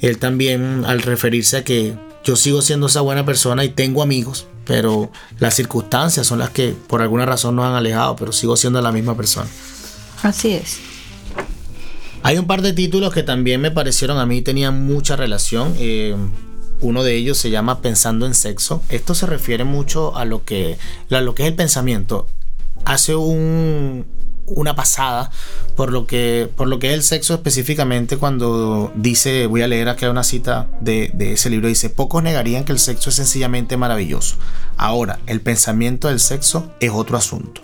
[0.00, 4.48] él también al referirse a que yo sigo siendo esa buena persona y tengo amigos,
[4.64, 8.82] pero las circunstancias son las que por alguna razón nos han alejado, pero sigo siendo
[8.82, 9.48] la misma persona.
[10.24, 10.78] Así es.
[12.24, 15.72] Hay un par de títulos que también me parecieron a mí tenían mucha relación.
[15.78, 16.16] Eh,
[16.80, 18.82] uno de ellos se llama Pensando en Sexo.
[18.88, 20.78] Esto se refiere mucho a lo que,
[21.12, 22.26] a lo que es el pensamiento
[22.88, 24.06] hace un,
[24.46, 25.30] una pasada
[25.76, 29.90] por lo que por lo que es el sexo específicamente cuando dice voy a leer
[29.90, 33.76] aquí una cita de, de, ese libro dice pocos negarían que el sexo es sencillamente
[33.76, 34.36] maravilloso.
[34.78, 37.60] Ahora el pensamiento del sexo es otro asunto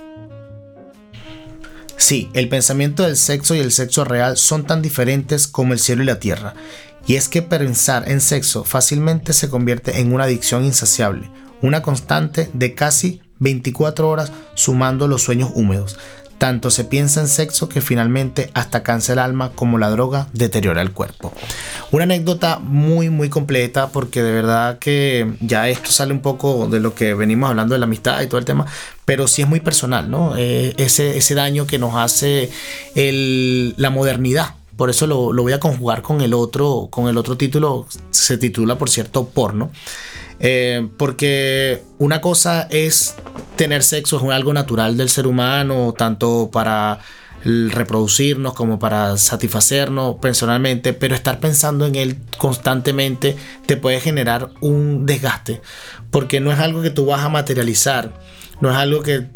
[1.96, 6.02] sí el pensamiento del sexo y el sexo real son tan diferentes como el cielo
[6.02, 6.54] y la tierra.
[7.06, 11.30] Y es que pensar en sexo fácilmente se convierte en una adicción insaciable
[11.64, 15.98] una constante de casi 24 horas sumando los sueños húmedos.
[16.38, 20.82] Tanto se piensa en sexo que finalmente hasta cansa el alma como la droga deteriora
[20.82, 21.32] el cuerpo.
[21.92, 26.80] Una anécdota muy muy completa porque de verdad que ya esto sale un poco de
[26.80, 28.66] lo que venimos hablando de la amistad y todo el tema,
[29.04, 30.36] pero sí es muy personal, ¿no?
[30.36, 32.50] Eh, ese, daño que nos hace
[32.94, 37.36] la modernidad por eso lo, lo, voy a conjugar con el otro, con el otro
[37.36, 39.70] título, se titula por cierto porno.
[40.46, 43.14] Eh, porque una cosa es
[43.56, 46.98] tener sexo, es algo natural del ser humano, tanto para
[47.44, 55.06] reproducirnos como para satisfacernos personalmente, pero estar pensando en él constantemente te puede generar un
[55.06, 55.62] desgaste,
[56.10, 58.12] porque no es algo que tú vas a materializar
[58.60, 59.26] no es algo que,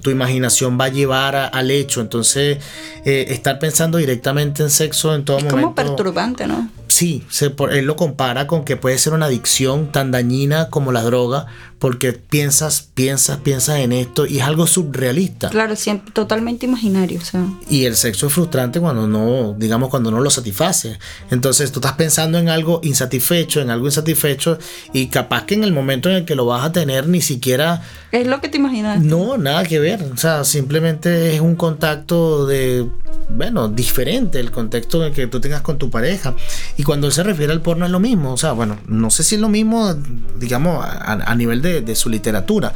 [0.00, 2.00] tu imaginación va a llevar al hecho.
[2.00, 2.58] Entonces,
[3.04, 5.62] eh, estar pensando directamente en sexo en todo es momento.
[5.62, 6.68] como perturbante, ¿no?
[6.88, 11.02] Sí, se, él lo compara con que puede ser una adicción tan dañina como la
[11.02, 11.46] droga,
[11.82, 15.48] porque piensas, piensas, piensas en esto y es algo surrealista.
[15.48, 17.18] Claro, siempre totalmente imaginario.
[17.20, 17.44] O sea.
[17.68, 21.00] Y el sexo es frustrante cuando no, digamos, cuando no lo satisface.
[21.32, 24.60] Entonces tú estás pensando en algo insatisfecho, en algo insatisfecho
[24.92, 27.82] y capaz que en el momento en el que lo vas a tener ni siquiera...
[28.12, 29.00] Es lo que te imaginas.
[29.00, 30.04] No, nada que ver.
[30.14, 32.86] O sea, simplemente es un contacto de
[33.28, 36.34] bueno, diferente el contexto en el que tú tengas con tu pareja.
[36.76, 38.32] Y cuando él se refiere al porno es lo mismo.
[38.32, 39.94] O sea, bueno, no sé si es lo mismo,
[40.38, 42.72] digamos, a, nivel de, su literatura.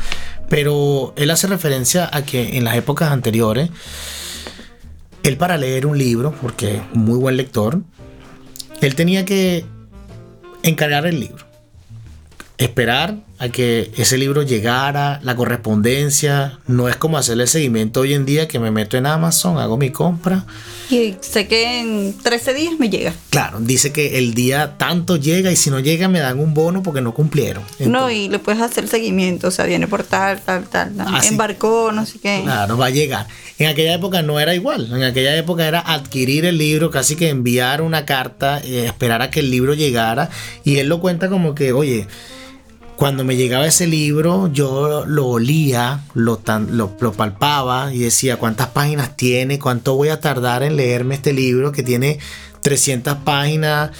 [0.48, 3.70] Pero él hace referencia a que en las épocas anteriores,
[5.22, 7.80] él para leer un libro, porque muy buen lector,
[8.80, 9.64] él tenía que
[10.62, 11.46] encargar el libro.
[12.58, 18.24] Esperar a que ese libro llegara, la correspondencia, no es como hacerle seguimiento hoy en
[18.24, 20.46] día que me meto en Amazon, hago mi compra.
[20.88, 23.12] Y sé que en 13 días me llega.
[23.30, 26.82] Claro, dice que el día tanto llega y si no llega me dan un bono
[26.82, 27.62] porque no cumplieron.
[27.80, 30.92] no, y le puedes hacer seguimiento, o sea, viene por tal, tal, tal,
[31.24, 32.40] embarcó, no sé qué.
[32.42, 33.26] Claro, va a llegar.
[33.58, 37.28] En aquella época no era igual, en aquella época era adquirir el libro, casi que
[37.28, 40.30] enviar una carta, eh, esperar a que el libro llegara
[40.64, 42.06] y él lo cuenta como que, oye,
[42.96, 46.40] cuando me llegaba ese libro, yo lo olía, lo,
[46.70, 51.72] lo, palpaba y decía cuántas páginas tiene, cuánto voy a tardar en leerme este libro
[51.72, 52.18] que tiene
[52.62, 53.90] 300 páginas.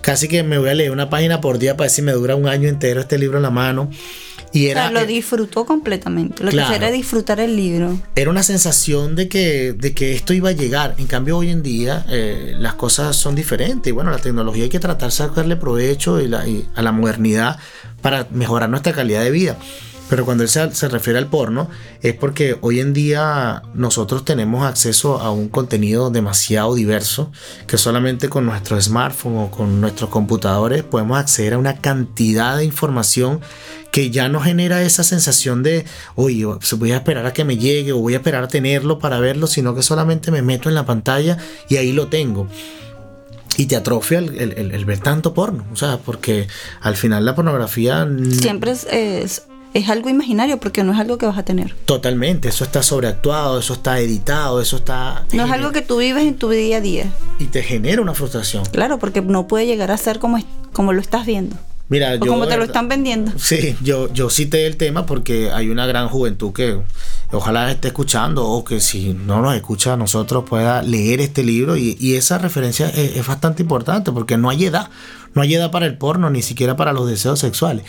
[0.00, 2.46] Casi que me voy a leer una página por día para si me dura un
[2.46, 3.90] año entero este libro en la mano.
[4.56, 6.42] Y era, o sea, lo eh, disfrutó completamente.
[6.42, 6.70] Lo Claro.
[6.70, 7.98] que era disfrutar el libro.
[8.14, 10.94] era una sensación de que, de que esto iba a llegar.
[10.98, 13.88] En cambio, hoy en día eh, las cosas son diferentes.
[13.90, 16.92] Y bueno, la tecnología hay que tratar de sacarle provecho y la- y a la
[16.92, 17.58] modernidad
[18.00, 19.56] para mejorar nuestra calidad de vida.
[20.08, 21.68] Pero cuando él se, se refiere al porno,
[22.00, 27.32] es porque hoy en día nosotros tenemos acceso a un contenido demasiado diverso,
[27.66, 32.64] que solamente con nuestro smartphone o con nuestros computadores podemos acceder a una cantidad de
[32.64, 33.40] información
[33.96, 35.86] que ya no genera esa sensación de,
[36.16, 36.44] oye,
[36.76, 39.46] voy a esperar a que me llegue o voy a esperar a tenerlo para verlo,
[39.46, 41.38] sino que solamente me meto en la pantalla
[41.70, 42.46] y ahí lo tengo.
[43.56, 46.46] Y te atrofia el, el- el- el ver tanto porno, o sea, porque
[46.82, 48.06] al final la pornografía...
[48.38, 51.74] Siempre es, es, es algo imaginario porque no es algo que vas a tener.
[51.86, 55.24] Totalmente, eso está sobreactuado, eso está editado, eso está...
[55.32, 57.10] No es algo que tú vives en tu día a día.
[57.38, 58.62] Y te genera una frustración.
[58.66, 61.56] Claro, porque no puede llegar a ser como lo estás viendo.
[61.88, 62.26] Mira, yo...
[62.26, 63.32] como te lo están vendiendo.
[63.38, 66.80] Sí, yo, yo cité el tema porque hay una gran juventud que
[67.30, 71.76] ojalá esté escuchando o que si no nos escucha a nosotros pueda leer este libro
[71.76, 74.90] y, y esa referencia es, es bastante importante porque no hay edad,
[75.34, 77.84] no hay edad para el porno, ni siquiera para los deseos sexuales.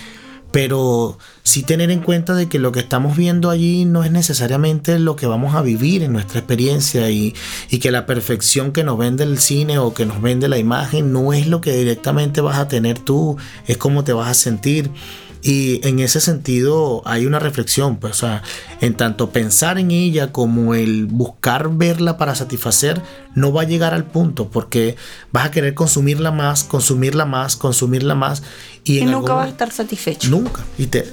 [0.58, 4.97] Pero sí tener en cuenta de que lo que estamos viendo allí no es necesariamente
[4.97, 7.36] lo que vamos a vivir en nuestra experiencia y,
[7.70, 11.14] y que la perfección que nos vende el cine o que nos vende la imagen
[11.14, 13.38] no es lo que directamente vas a tener tú,
[13.68, 14.89] es cómo te vas a sentir.
[15.42, 18.44] Y en ese sentido hay una reflexión, pues, o sea,
[18.82, 23.02] en tanto pensar en ella como el buscar verla para satisfacer,
[23.36, 24.96] no va a llegar al punto, porque
[25.32, 28.44] vas a querer consumirla más, consumirla más, consumirla más.
[28.84, 30.30] Y, nunca algún- vas a estar satisfecho.
[30.30, 30.62] Nunca.
[30.78, 31.08] Y te,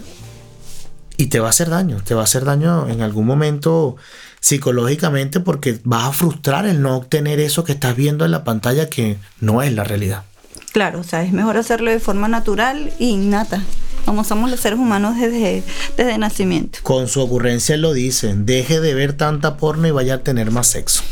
[1.17, 1.99] y te va a hacer daño.
[2.05, 3.97] Te va a hacer daño en algún momento
[4.41, 8.91] psicológicamente porque vas a frustrar el no obtener eso que estás viendo en la pantalla
[8.91, 10.25] que no es la realidad.
[10.73, 13.63] Claro, o sea, es mejor hacerlo de forma natural e innata,
[14.05, 15.63] como somos los seres humanos desde,
[15.97, 16.79] desde nacimiento.
[16.83, 20.67] Con su ocurrencia lo dice, deje de ver tanta porno y vaya a tener más
[20.69, 21.03] sexo.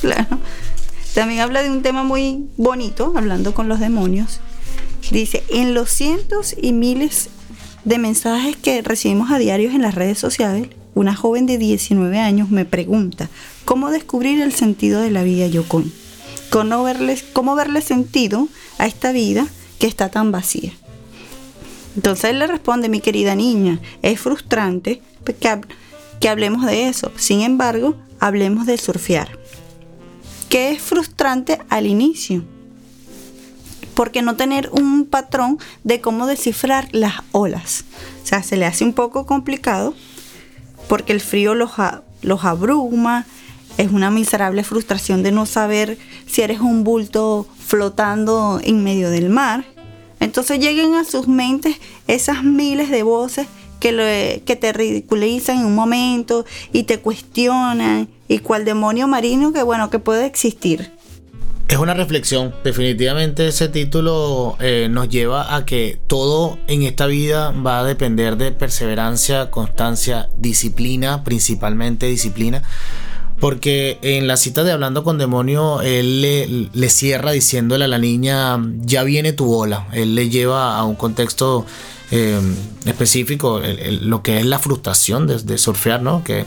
[0.00, 0.38] Claro.
[1.14, 4.40] También habla de un tema muy bonito, hablando con los demonios.
[5.10, 7.28] Dice, en los cientos y miles
[7.84, 12.50] de mensajes que recibimos a diarios en las redes sociales, una joven de 19 años
[12.50, 13.28] me pregunta,
[13.64, 15.92] ¿cómo descubrir el sentido de la vida Yokon?
[16.50, 18.48] ¿Cómo verle, ¿Cómo verle sentido
[18.78, 19.46] a esta vida
[19.78, 20.72] que está tan vacía?
[21.96, 25.60] Entonces él le responde, mi querida niña, es frustrante que,
[26.20, 27.12] que hablemos de eso.
[27.16, 29.38] Sin embargo, hablemos de surfear.
[30.48, 32.44] Que es frustrante al inicio.
[33.94, 37.84] Porque no tener un patrón de cómo descifrar las olas.
[38.22, 39.94] O sea, se le hace un poco complicado
[40.88, 41.72] porque el frío los,
[42.22, 43.26] los abruma.
[43.78, 49.30] Es una miserable frustración de no saber si eres un bulto flotando en medio del
[49.30, 49.64] mar.
[50.22, 53.48] Entonces lleguen a sus mentes esas miles de voces
[53.80, 59.90] que, te ridiculizan en un momento y te cuestionan y cual demonio marino que bueno
[59.90, 60.92] que puede existir.
[61.66, 62.54] Es una reflexión.
[62.62, 68.36] Definitivamente ese título eh, nos lleva a que todo en esta vida va a depender
[68.36, 72.62] de perseverancia, constancia, disciplina, principalmente disciplina.
[73.42, 77.98] Porque en la cita de Hablando con Demonio, él le, le cierra diciéndole a la
[77.98, 79.88] niña, ya viene tu ola.
[79.92, 81.66] Él le lleva a un contexto
[82.12, 82.38] eh,
[82.84, 86.22] específico el- el- lo que es la frustración de, de surfear, ¿no?
[86.22, 86.44] Que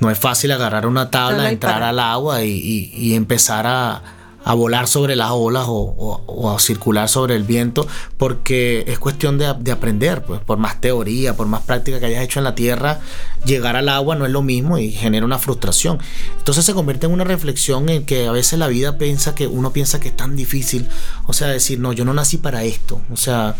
[0.00, 4.02] no es fácil agarrar una tabla, entrar al agua y, y- y empezar a,
[4.44, 7.86] a volar sobre las olas o, o- a circular sobre el viento,
[8.16, 12.24] porque es cuestión de, de aprender, pues por más teoría, por más práctica que hayas
[12.24, 13.00] hecho en la tierra,
[13.44, 15.98] llegar al agua no es lo mismo y genera una frustración.
[16.38, 19.72] Entonces se convierte en una reflexión en que a veces la vida piensa que uno
[19.72, 20.88] piensa que es tan difícil,
[21.26, 23.54] o sea, decir, no, yo no nací para esto, o sea,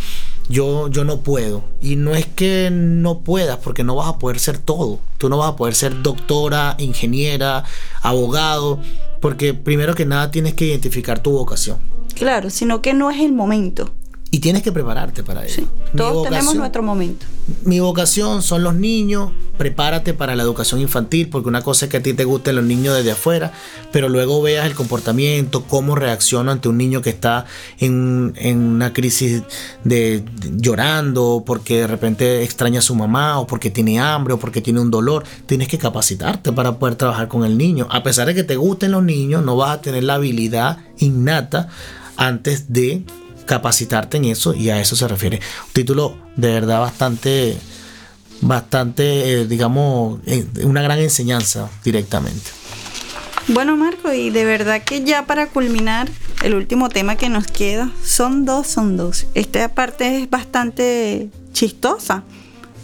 [0.51, 1.65] yo, yo no puedo.
[1.81, 4.99] Y no es que no puedas, porque no vas a poder ser todo.
[5.17, 7.65] Tú no vas a poder ser doctora, ingeniera,
[8.03, 8.81] abogado,
[9.21, 11.79] porque primero que nada tienes que identificar tu vocación.
[12.15, 13.93] Claro, sino que no es el momento.
[14.33, 15.53] Y tienes que prepararte para ello.
[15.55, 15.67] Sí.
[15.97, 17.27] Todos tenemos nuestro momento.
[17.65, 19.33] mi vocación son los niños.
[19.59, 22.65] Prepárate para la educación infantil, porque una cosa es que a ti te gusten los
[22.65, 23.53] niños desde afuera,
[23.93, 27.45] pero luego veas el comportamiento, cómo reacciona ante un niño que está
[27.79, 29.43] en, en una crisis
[29.85, 34.39] de, de- llorando, porque de repente extraña a su mamá, o porque tiene hambre, o
[34.39, 35.25] porque tiene un dolor.
[35.47, 37.87] Tienes que capacitarte para poder trabajar con el niño.
[37.91, 41.69] A pesar de que te gusten los niños, no vas a tener la habilidad innata
[42.17, 43.03] antes de
[43.51, 45.41] capacitarte en eso y a eso se refiere.
[45.67, 47.59] Un título de verdad bastante,
[48.41, 52.49] bastante, eh, digamos, eh, una gran enseñanza directamente.
[53.49, 56.09] Bueno, Marco, y de verdad que ya para culminar,
[56.45, 59.27] el último tema que nos queda son dos, son dos.
[59.35, 62.23] Esta parte es bastante chistosa,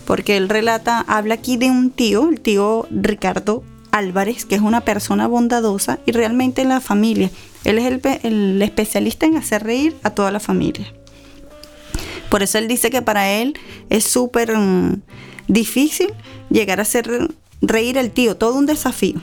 [0.04, 3.62] porque él relata, habla aquí de un tío, el tío Ricardo
[3.92, 7.30] Álvarez, que es una persona bondadosa y realmente en la familia.
[7.66, 10.86] Él es el, especialista en hacer reír a toda la familia.
[12.30, 13.54] Por eso él dice que para él
[13.90, 15.02] es súper mm,
[15.48, 16.12] difícil
[16.48, 17.28] llegar a hacer
[17.60, 19.20] reír al tío, todo un desafío.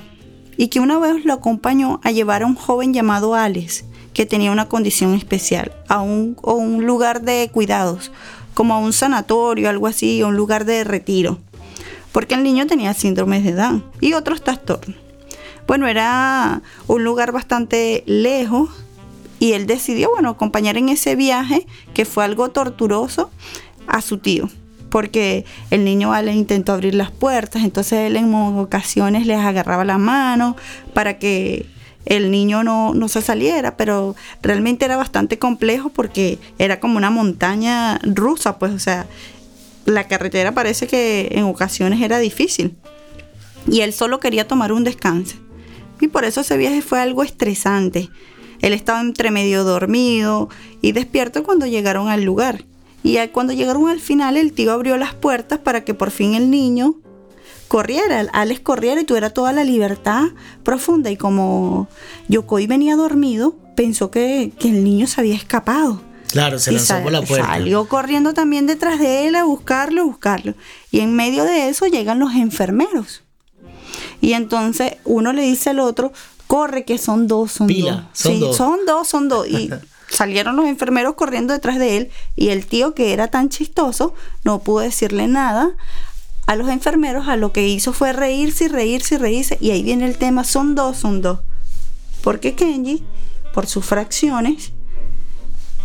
[0.57, 4.51] Y que una vez lo acompañó a llevar a un joven llamado Alex, que tenía
[4.51, 8.11] una condición especial, a un, un lugar de cuidados,
[8.53, 11.39] como a un sanatorio, algo así, o un lugar de retiro
[12.13, 15.03] porque el niño tenía síndrome de Down y otros trastornos.
[15.68, 18.70] Bueno, era un lugar bastante lejos
[19.39, 23.30] y él decidió, bueno, acompañar en ese viaje, que fue algo torturoso,
[23.88, 24.49] a su tío.
[24.89, 29.97] Porque el niño le intentó abrir las puertas, entonces él en ocasiones les agarraba la
[29.97, 30.55] mano
[30.93, 31.66] para que
[32.05, 37.09] el niño no, no, se saliera, pero realmente era bastante complejo porque era como una
[37.09, 39.07] montaña rusa, pues, o sea,
[39.86, 42.76] la carretera parece que en ocasiones era difícil.
[43.68, 45.38] Y él solo quería tomar un descanso.
[46.04, 48.10] Y por eso ese viaje fue algo estresante.
[48.60, 50.49] Él estaba entre medio dormido
[50.82, 52.66] y despierto cuando llegaron al lugar.
[53.04, 56.51] Y cuando llegaron al final, el tío abrió las puertas para que por fin el
[56.51, 56.95] niño
[57.70, 60.24] corriera, Alex corriera y tuviera toda la libertad
[60.64, 61.10] profunda.
[61.10, 61.88] Y como
[62.28, 66.01] Yokoi venía dormido, pensó que, que el niño se había escapado.
[66.32, 67.47] Claro, se lanzó por la puerta.
[67.47, 70.54] Salió corriendo también detrás de él a buscarlo, a buscarlo.
[70.91, 73.22] Y en medio de eso llegan los enfermeros.
[74.24, 76.13] Y entonces uno le dice al otro,
[76.47, 78.03] corre que son dos, son dos.
[78.13, 78.55] Son dos.
[78.55, 79.45] son dos, son dos.
[79.49, 79.69] Y
[80.09, 84.13] salieron los enfermeros corriendo detrás de él y el tío que era tan chistoso
[84.45, 85.71] no pudo decirle nada
[86.45, 89.57] a los enfermeros, a lo que hizo fue reírse y reírse y reírse.
[89.59, 91.39] Y ahí viene el tema, son dos, son dos.
[92.21, 93.03] Porque Kenji,
[93.53, 94.71] por sus fracciones,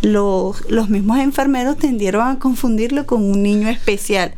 [0.01, 4.33] los, los mismos enfermeros tendieron a confundirlo con un niño especial.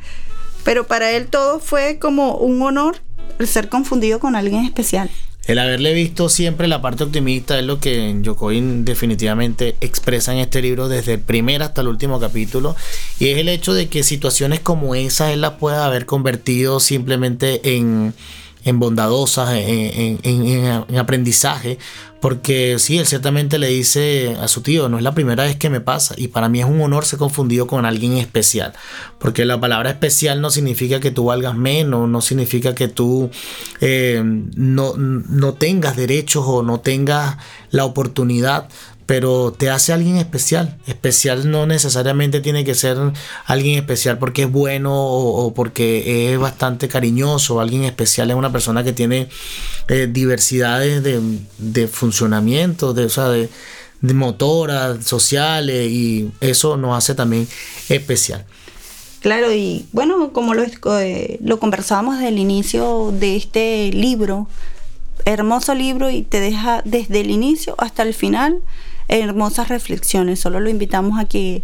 [0.63, 3.03] Pero para él todo fue como un honor
[3.41, 5.09] el ser confundido con alguien especial.
[5.47, 10.61] El haberle visto siempre la parte optimista es lo que Yokoin definitivamente expresa en este
[10.61, 12.75] libro desde el primer hasta el último capítulo
[13.19, 17.75] y es el hecho de que situaciones como esas él las pueda haber convertido simplemente
[17.75, 18.13] en,
[18.63, 21.79] en bondadosas, en, en, aprendizaje,
[22.19, 25.69] porque sí, él ciertamente le dice a su tío, no es la primera vez que
[25.69, 28.73] me pasa y para mí es un honor ser confundido con alguien especial,
[29.17, 33.31] porque la palabra especial no significa que tú valgas menos, no significa que tú
[33.79, 37.37] eh, no, no tengas derechos o no tengas
[37.71, 38.67] la oportunidad
[39.11, 40.77] pero te hace alguien especial.
[40.87, 42.95] Especial no necesariamente tiene que ser
[43.45, 47.59] alguien especial porque es bueno o, porque es bastante cariñoso.
[47.59, 49.27] Alguien especial es una persona que tiene
[49.89, 53.49] eh, diversidades de, funcionamiento, de, o sea, de,
[54.01, 57.49] motoras, sociales y eso nos hace también
[57.89, 58.45] especial.
[59.19, 64.47] Claro, y bueno, como lo, eh, lo conversábamos desde el inicio de este libro,
[65.25, 68.61] hermoso libro y te deja desde el inicio hasta el final
[69.19, 70.39] hermosas reflexiones.
[70.39, 71.63] Solo lo invitamos a que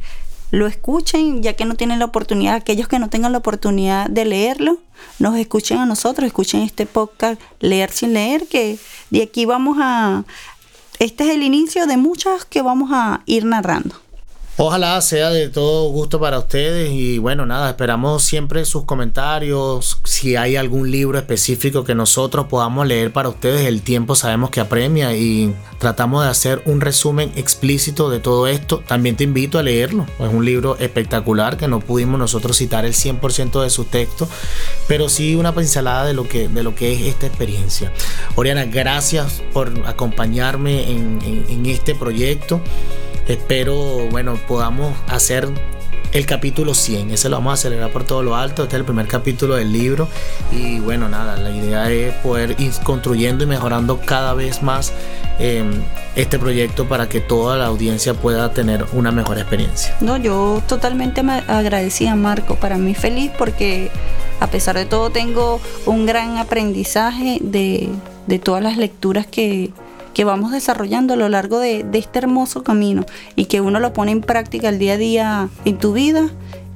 [0.51, 4.25] lo escuchen, ya que no tienen la oportunidad, aquellos que no tengan la oportunidad de
[4.25, 4.79] leerlo,
[5.19, 8.77] nos escuchen a nosotros, escuchen este podcast Leer sin leer, que
[9.09, 10.23] de aquí vamos a...
[10.99, 14.06] Este es el inicio de muchas que vamos a ir narrando.
[14.59, 20.35] Ojalá sea de todo gusto para ustedes y bueno, nada, esperamos siempre sus comentarios, si
[20.35, 25.15] hay algún libro específico que nosotros podamos leer para ustedes, el tiempo sabemos que apremia
[25.15, 28.81] y tratamos de hacer un resumen explícito de todo esto.
[28.87, 32.93] También te invito a leerlo, es un libro espectacular que no pudimos nosotros citar el
[32.93, 34.27] 100% de su texto,
[34.87, 37.93] pero sí una pincelada de lo que, de lo que es esta experiencia.
[38.33, 42.59] Oriana, gracias por acompañarme en, en este proyecto.
[43.28, 45.49] Espero, bueno, podamos hacer
[46.13, 47.11] el capítulo 100.
[47.11, 48.63] Ese lo vamos a acelerar por todo lo alto.
[48.63, 50.07] Este es el primer capítulo del libro.
[50.51, 54.93] Y bueno, nada, la idea es poder ir construyendo y mejorando cada vez más
[55.39, 55.73] em,
[56.15, 59.93] este proyecto para que toda la audiencia pueda tener una mejor experiencia.
[59.99, 62.55] No, yo totalmente me agradecida, Marco.
[62.55, 63.91] Para mí feliz porque
[64.39, 67.89] a pesar de todo tengo un gran aprendizaje de,
[68.25, 69.71] de todas las lecturas que
[70.18, 73.05] que vamos desarrollando a lo largo de, este hermoso camino
[73.36, 76.28] y que uno lo pone en práctica el día a día en tu vida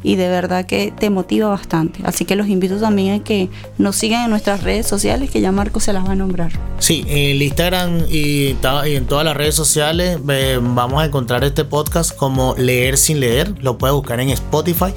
[0.04, 2.02] y de verdad que te motiva bastante.
[2.04, 5.52] Así que los invito también a que nos sigan en nuestras redes sociales, que ya
[5.52, 6.52] Marco se las va a nombrar.
[6.78, 11.66] Sí, en el Instagram y, en todas las redes sociales eh, vamos a encontrar este
[11.66, 13.56] podcast como Leer sin leer.
[13.64, 14.94] Lo puedes buscar en Spotify.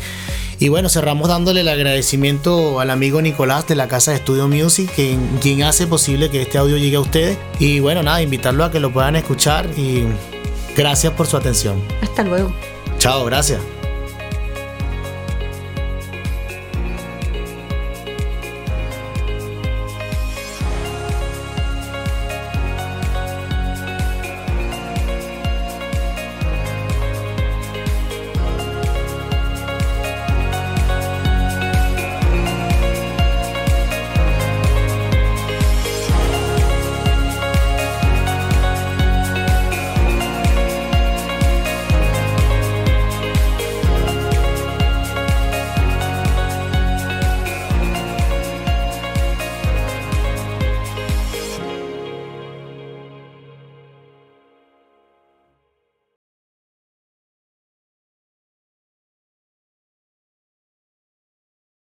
[0.58, 4.90] Y bueno, cerramos dándole el agradecimiento al amigo Nicolás de la Casa de Studio Music,
[4.94, 7.38] quien, quien hace posible que este audio llegue a ustedes.
[7.58, 10.04] Y bueno, nada, invitarlo a que lo puedan escuchar y
[10.76, 11.82] gracias por su atención.
[12.02, 12.54] Hasta luego.
[12.98, 13.60] Chao, gracias.